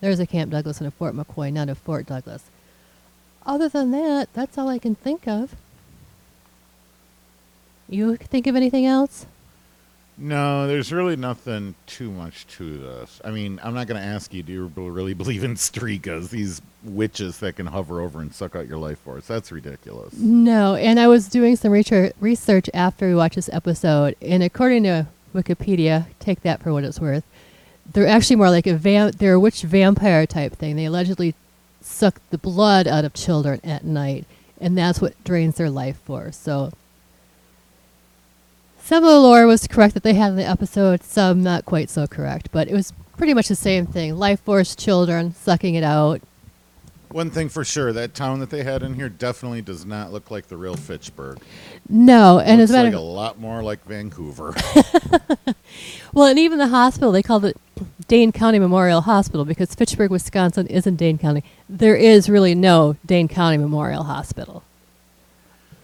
There's 0.00 0.20
a 0.20 0.26
Camp 0.26 0.50
Douglas 0.52 0.78
and 0.78 0.86
a 0.86 0.90
Fort 0.90 1.14
McCoy, 1.14 1.52
not 1.52 1.68
a 1.68 1.74
Fort 1.74 2.06
Douglas. 2.06 2.44
Other 3.46 3.68
than 3.68 3.90
that, 3.92 4.28
that's 4.34 4.58
all 4.58 4.68
I 4.68 4.78
can 4.78 4.94
think 4.94 5.26
of. 5.26 5.54
You 7.88 8.16
think 8.16 8.46
of 8.46 8.54
anything 8.54 8.86
else? 8.86 9.26
No, 10.22 10.68
there's 10.68 10.92
really 10.92 11.16
nothing 11.16 11.74
too 11.86 12.10
much 12.10 12.46
to 12.58 12.76
this. 12.76 13.22
I 13.24 13.30
mean, 13.30 13.58
I'm 13.62 13.72
not 13.72 13.86
going 13.86 13.98
to 14.00 14.06
ask 14.06 14.34
you, 14.34 14.42
do 14.42 14.52
you 14.52 14.66
really 14.66 15.14
believe 15.20 15.42
in 15.44 15.54
streakas, 15.54 16.28
these 16.28 16.60
witches 16.84 17.38
that 17.38 17.56
can 17.56 17.66
hover 17.66 18.02
over 18.02 18.20
and 18.20 18.32
suck 18.32 18.54
out 18.54 18.68
your 18.68 18.76
life 18.76 18.98
force? 18.98 19.26
That's 19.26 19.50
ridiculous. 19.50 20.12
No, 20.14 20.74
and 20.74 21.00
I 21.00 21.08
was 21.08 21.28
doing 21.28 21.56
some 21.56 21.72
research 21.72 22.70
after 22.74 23.08
we 23.08 23.14
watched 23.14 23.36
this 23.36 23.48
episode, 23.50 24.14
and 24.20 24.42
according 24.42 24.82
to 24.82 25.06
Wikipedia, 25.34 26.06
take 26.18 26.42
that 26.42 26.62
for 26.62 26.70
what 26.72 26.84
it's 26.84 27.00
worth, 27.00 27.24
they're 27.90 28.06
actually 28.06 28.36
more 28.36 28.50
like 28.50 28.66
a 28.66 28.76
va- 28.76 29.12
they're 29.16 29.34
a 29.34 29.40
witch 29.40 29.62
vampire 29.62 30.26
type 30.26 30.52
thing. 30.52 30.76
They 30.76 30.84
allegedly 30.84 31.34
suck 31.80 32.20
the 32.28 32.38
blood 32.38 32.86
out 32.86 33.06
of 33.06 33.14
children 33.14 33.60
at 33.64 33.84
night, 33.84 34.26
and 34.60 34.76
that's 34.76 35.00
what 35.00 35.22
drains 35.24 35.56
their 35.56 35.70
life 35.70 35.96
force. 35.98 36.36
So 36.36 36.72
some 38.90 39.04
of 39.04 39.10
the 39.10 39.20
lore 39.20 39.46
was 39.46 39.68
correct 39.68 39.94
that 39.94 40.02
they 40.02 40.14
had 40.14 40.30
in 40.30 40.36
the 40.36 40.44
episode, 40.44 41.04
some 41.04 41.44
not 41.44 41.64
quite 41.64 41.88
so 41.88 42.08
correct, 42.08 42.48
but 42.50 42.66
it 42.66 42.74
was 42.74 42.92
pretty 43.16 43.32
much 43.32 43.46
the 43.46 43.54
same 43.54 43.86
thing. 43.86 44.16
Life 44.16 44.40
force 44.40 44.74
children 44.74 45.32
sucking 45.32 45.76
it 45.76 45.84
out. 45.84 46.20
One 47.10 47.30
thing 47.30 47.48
for 47.48 47.64
sure, 47.64 47.92
that 47.92 48.14
town 48.14 48.40
that 48.40 48.50
they 48.50 48.64
had 48.64 48.82
in 48.82 48.94
here 48.94 49.08
definitely 49.08 49.62
does 49.62 49.86
not 49.86 50.12
look 50.12 50.32
like 50.32 50.48
the 50.48 50.56
real 50.56 50.74
Fitchburg. 50.74 51.38
No, 51.88 52.40
and 52.40 52.60
it's 52.60 52.72
a 52.72 52.82
like 52.82 52.92
a 52.92 52.98
lot 52.98 53.38
more 53.38 53.62
like 53.62 53.84
Vancouver. 53.84 54.56
well, 56.12 56.26
and 56.26 56.40
even 56.40 56.58
the 56.58 56.66
hospital 56.66 57.12
they 57.12 57.22
called 57.22 57.44
it 57.44 57.56
Dane 58.08 58.32
County 58.32 58.58
Memorial 58.58 59.02
Hospital 59.02 59.44
because 59.44 59.72
Fitchburg, 59.72 60.10
Wisconsin, 60.10 60.66
is 60.66 60.84
in 60.84 60.96
Dane 60.96 61.16
County. 61.16 61.44
There 61.68 61.94
is 61.94 62.28
really 62.28 62.56
no 62.56 62.96
Dane 63.06 63.28
County 63.28 63.56
Memorial 63.56 64.02
Hospital. 64.02 64.64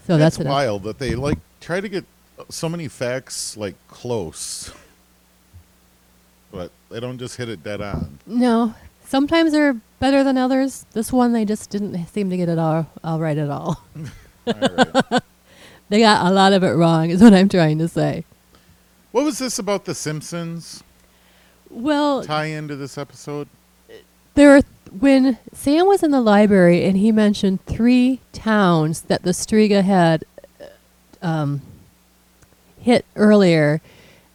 So 0.09 0.17
that's, 0.17 0.41
an- 0.41 0.49
wild 0.49 0.83
that 0.83 0.99
they 0.99 1.15
like 1.15 1.39
try 1.61 1.81
to 1.81 1.89
get 1.89 2.05
so 2.49 2.69
many 2.69 2.89
facts 2.89 3.57
like 3.57 3.75
close, 3.89 4.73
but 6.53 6.71
they 6.91 7.01
don't 7.01 7.19
just 7.19 7.37
hit 7.37 7.49
it 7.49 7.63
dead 7.63 7.81
on. 7.81 8.19
No, 8.27 8.75
sometimes 9.05 9.53
they're 9.53 9.77
better 10.01 10.23
than 10.23 10.37
others. 10.39 10.85
This 10.93 11.13
one 11.13 11.33
they 11.33 11.45
just 11.45 11.71
didn't 11.71 12.07
seem 12.09 12.31
to 12.31 12.37
get 12.37 12.49
it 12.49 12.59
all, 12.59 12.87
all 13.03 13.19
right 13.21 13.39
at 13.39 13.51
all. 13.51 13.83
All 14.47 14.55
right. 14.55 15.23
They 15.89 16.01
got 16.01 16.27
a 16.27 16.35
lot 16.35 16.53
of 16.53 16.65
it 16.65 16.71
wrong, 16.71 17.11
is 17.11 17.23
what 17.23 17.33
I'm 17.33 17.49
trying 17.49 17.79
to 17.79 17.87
say. 17.87 18.25
what 19.13 19.25
was 19.25 19.39
this 19.39 19.59
about 19.61 19.85
the 19.85 19.95
Simpsons 19.95 20.83
Well, 21.71 22.25
tie 22.25 22.47
into 22.47 22.75
this 22.75 22.99
episode? 22.99 23.47
there 24.35 24.51
were 24.51 24.63
when 24.99 25.39
Sam 25.53 25.87
was 25.87 26.03
in 26.03 26.11
the 26.11 26.21
library 26.21 26.85
and 26.85 26.97
he 26.97 27.13
mentioned 27.13 27.65
three 27.67 28.19
towns 28.33 29.03
that 29.03 29.23
the 29.23 29.31
Striga 29.31 29.83
had 29.85 30.25
um, 31.23 31.63
hit 32.87 33.05
earlier, 33.17 33.81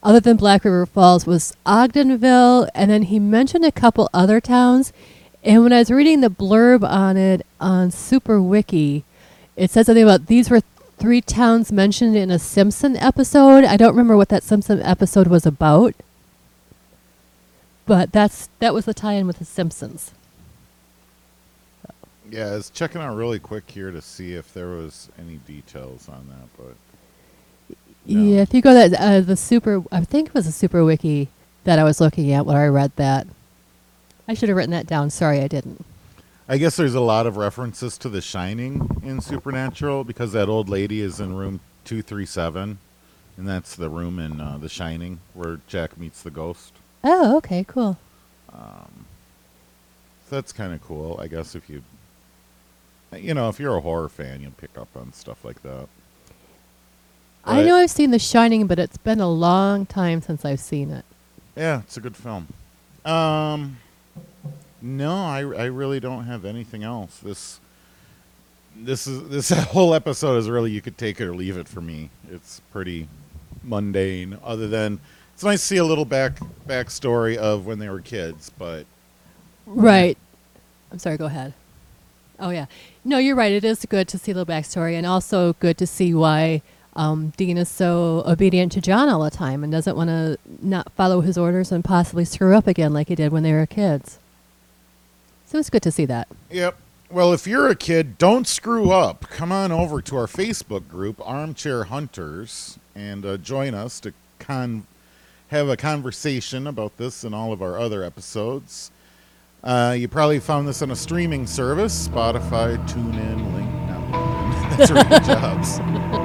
other 0.03 0.19
than 0.19 0.37
Black 0.37 0.65
River 0.65 0.85
Falls, 0.85 1.25
was 1.25 1.55
Ogdenville, 1.65 2.69
and 2.75 2.91
then 2.91 3.03
he 3.03 3.17
mentioned 3.17 3.65
a 3.65 3.71
couple 3.71 4.09
other 4.13 4.39
towns. 4.41 4.91
And 5.43 5.63
when 5.63 5.73
I 5.73 5.79
was 5.79 5.89
reading 5.89 6.21
the 6.21 6.29
blurb 6.29 6.87
on 6.87 7.17
it 7.17 7.45
on 7.59 7.91
Super 7.91 8.41
Wiki, 8.41 9.03
it 9.55 9.71
said 9.71 9.85
something 9.85 10.03
about 10.03 10.27
these 10.27 10.49
were 10.49 10.61
three 10.97 11.21
towns 11.21 11.71
mentioned 11.71 12.15
in 12.15 12.29
a 12.29 12.37
Simpson 12.37 12.95
episode. 12.97 13.63
I 13.63 13.77
don't 13.77 13.91
remember 13.91 14.17
what 14.17 14.29
that 14.29 14.43
Simpson 14.43 14.81
episode 14.81 15.27
was 15.27 15.45
about. 15.45 15.95
But 17.85 18.11
that's 18.11 18.49
that 18.59 18.73
was 18.73 18.85
the 18.85 18.93
tie-in 18.93 19.27
with 19.27 19.39
the 19.39 19.45
Simpsons. 19.45 20.11
Yeah, 22.29 22.47
I 22.47 22.55
was 22.55 22.69
checking 22.69 23.01
out 23.01 23.15
really 23.15 23.39
quick 23.39 23.69
here 23.69 23.91
to 23.91 24.01
see 24.01 24.33
if 24.33 24.53
there 24.53 24.69
was 24.69 25.09
any 25.17 25.37
details 25.47 26.07
on 26.07 26.27
that, 26.29 26.47
but 26.57 26.75
No. 28.05 28.19
Yeah, 28.21 28.41
if 28.41 28.53
you 28.53 28.61
go 28.61 28.73
that 28.73 28.93
uh, 28.99 29.21
the 29.21 29.35
super, 29.35 29.83
I 29.91 30.03
think 30.03 30.29
it 30.29 30.33
was 30.33 30.47
a 30.47 30.51
super 30.51 30.83
wiki 30.83 31.29
that 31.63 31.79
I 31.79 31.83
was 31.83 32.01
looking 32.01 32.31
at 32.33 32.45
when 32.45 32.55
I 32.55 32.67
read 32.67 32.91
that. 32.95 33.27
I 34.27 34.33
should 34.33 34.49
have 34.49 34.57
written 34.57 34.71
that 34.71 34.87
down. 34.87 35.09
Sorry, 35.09 35.39
I 35.41 35.47
didn't. 35.47 35.85
I 36.47 36.57
guess 36.57 36.75
there's 36.75 36.95
a 36.95 37.01
lot 37.01 37.27
of 37.27 37.37
references 37.37 37.97
to 37.99 38.09
The 38.09 38.21
Shining 38.21 39.01
in 39.03 39.21
Supernatural 39.21 40.03
because 40.03 40.33
that 40.33 40.49
old 40.49 40.67
lady 40.67 41.01
is 41.01 41.19
in 41.19 41.35
room 41.35 41.59
237, 41.85 42.77
and 43.37 43.47
that's 43.47 43.75
the 43.75 43.89
room 43.89 44.19
in 44.19 44.41
uh, 44.41 44.57
The 44.57 44.67
Shining 44.67 45.19
where 45.33 45.61
Jack 45.67 45.97
meets 45.97 46.21
the 46.23 46.31
ghost. 46.31 46.73
Oh, 47.03 47.37
okay, 47.37 47.63
cool. 47.67 47.97
Um, 48.51 49.05
so 50.27 50.35
that's 50.35 50.51
kind 50.51 50.73
of 50.73 50.81
cool, 50.81 51.17
I 51.21 51.27
guess, 51.27 51.55
if 51.55 51.69
you, 51.69 51.83
you 53.15 53.33
know, 53.33 53.47
if 53.49 53.59
you're 53.59 53.77
a 53.77 53.81
horror 53.81 54.09
fan, 54.09 54.41
you'll 54.41 54.51
pick 54.51 54.77
up 54.77 54.89
on 54.95 55.13
stuff 55.13 55.45
like 55.45 55.61
that. 55.63 55.87
I 57.43 57.63
know 57.63 57.75
I've 57.75 57.89
seen 57.89 58.11
The 58.11 58.19
Shining, 58.19 58.67
but 58.67 58.77
it's 58.79 58.97
been 58.97 59.19
a 59.19 59.29
long 59.29 59.85
time 59.85 60.21
since 60.21 60.45
I've 60.45 60.59
seen 60.59 60.91
it. 60.91 61.05
Yeah, 61.55 61.79
it's 61.81 61.97
a 61.97 62.01
good 62.01 62.15
film. 62.15 62.47
Um, 63.03 63.77
no, 64.81 65.11
I, 65.13 65.39
I 65.39 65.65
really 65.65 65.99
don't 65.99 66.25
have 66.25 66.45
anything 66.45 66.83
else. 66.83 67.19
This 67.19 67.59
this 68.75 69.05
is 69.05 69.27
this 69.29 69.49
whole 69.69 69.93
episode 69.93 70.37
is 70.37 70.49
really 70.49 70.71
you 70.71 70.81
could 70.81 70.97
take 70.97 71.19
it 71.19 71.25
or 71.25 71.35
leave 71.35 71.57
it 71.57 71.67
for 71.67 71.81
me. 71.81 72.09
It's 72.31 72.61
pretty 72.71 73.07
mundane. 73.63 74.37
Other 74.43 74.67
than 74.67 74.99
it's 75.33 75.43
nice 75.43 75.59
to 75.61 75.65
see 75.65 75.77
a 75.77 75.83
little 75.85 76.05
back 76.05 76.39
backstory 76.67 77.35
of 77.37 77.65
when 77.65 77.79
they 77.79 77.89
were 77.89 78.01
kids, 78.01 78.51
but 78.57 78.85
Right. 79.65 80.17
I'm 80.91 80.99
sorry. 80.99 81.17
Go 81.17 81.25
ahead. 81.25 81.53
Oh 82.39 82.49
yeah. 82.49 82.65
No, 83.03 83.17
you're 83.17 83.35
right. 83.35 83.51
It 83.51 83.63
is 83.63 83.85
good 83.85 84.07
to 84.09 84.17
see 84.17 84.31
a 84.31 84.35
little 84.35 84.51
backstory, 84.51 84.93
and 84.93 85.05
also 85.05 85.53
good 85.53 85.77
to 85.79 85.87
see 85.87 86.13
why 86.13 86.61
um, 86.95 87.31
Dean 87.37 87.57
is 87.57 87.69
so 87.69 88.23
obedient 88.25 88.71
to 88.73 88.81
John 88.81 89.07
all 89.09 89.23
the 89.23 89.31
time 89.31 89.63
and 89.63 89.71
doesn't 89.71 89.95
want 89.95 90.09
to 90.09 90.37
not 90.61 90.91
follow 90.93 91.21
his 91.21 91.37
orders 91.37 91.71
and 91.71 91.83
possibly 91.83 92.25
screw 92.25 92.55
up 92.55 92.67
again 92.67 92.93
like 92.93 93.07
he 93.07 93.15
did 93.15 93.31
when 93.31 93.43
they 93.43 93.53
were 93.53 93.65
kids. 93.65 94.19
So 95.45 95.59
it's 95.59 95.69
good 95.69 95.83
to 95.83 95.91
see 95.91 96.05
that. 96.05 96.27
Yep. 96.49 96.77
Well, 97.09 97.33
if 97.33 97.45
you're 97.45 97.69
a 97.69 97.75
kid, 97.75 98.17
don't 98.17 98.47
screw 98.47 98.91
up. 98.91 99.27
Come 99.29 99.51
on 99.51 99.71
over 99.71 100.01
to 100.01 100.15
our 100.15 100.27
Facebook 100.27 100.87
group, 100.87 101.21
Armchair 101.27 101.85
Hunters, 101.85 102.79
and 102.95 103.25
uh, 103.25 103.35
join 103.35 103.73
us 103.73 103.99
to 104.01 104.13
con- 104.39 104.87
have 105.49 105.67
a 105.67 105.75
conversation 105.75 106.67
about 106.67 106.95
this 106.95 107.25
and 107.25 107.35
all 107.35 107.51
of 107.51 107.61
our 107.61 107.77
other 107.77 108.03
episodes. 108.03 108.91
Uh, 109.61 109.93
you 109.97 110.07
probably 110.07 110.39
found 110.39 110.67
this 110.67 110.81
on 110.81 110.91
a 110.91 110.95
streaming 110.95 111.45
service 111.45 112.07
Spotify, 112.07 112.77
TuneIn, 112.87 113.53
Link, 113.53 113.69
LinkedIn. 113.69 114.77
That's 114.77 114.91
Radio 114.91 115.19
Jobs. 115.19 116.17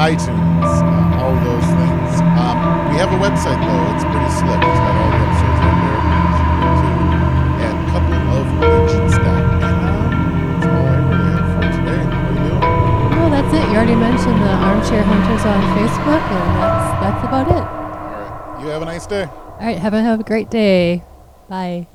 ITunes, 0.00 0.64
uh, 0.64 1.20
all 1.20 1.36
those 1.44 1.68
things. 1.76 2.10
Um, 2.40 2.56
we 2.88 2.96
have 2.96 3.12
a 3.12 3.20
website, 3.20 3.60
though. 3.60 3.84
It's 3.92 4.00
pretty 4.08 4.32
slick. 4.32 4.64
It's 4.64 4.80
got 4.80 4.96
all 4.96 5.10
the 5.12 5.20
episodes 5.28 5.60
on 5.60 5.76
there. 5.76 6.00
You 6.00 6.72
can 6.80 7.68
At 7.68 7.76
coupleoflegends.com. 7.92 10.08
That's 10.56 10.72
all 10.72 10.88
I 10.88 10.96
really 11.04 11.28
have 11.36 11.52
for 11.52 11.68
today. 11.76 12.00
What 12.00 12.32
you 12.32 12.48
do? 12.48 12.56
Well, 13.12 13.28
that's 13.28 13.52
it. 13.52 13.60
You 13.68 13.76
already 13.76 13.92
mentioned 13.94 14.40
the 14.40 14.56
Armchair 14.56 15.02
Hunters 15.04 15.44
on 15.44 15.60
Facebook, 15.76 16.24
and 16.32 16.48
that's 16.56 16.88
that's 17.04 17.22
about 17.28 17.44
it. 17.52 17.60
All 17.60 18.56
right. 18.56 18.62
You 18.62 18.68
have 18.68 18.80
a 18.80 18.86
nice 18.86 19.04
day. 19.06 19.24
All 19.24 19.58
right. 19.60 19.76
Have 19.76 19.92
a 19.92 20.00
have 20.00 20.18
a 20.18 20.24
great 20.24 20.48
day. 20.50 21.04
Bye. 21.50 21.88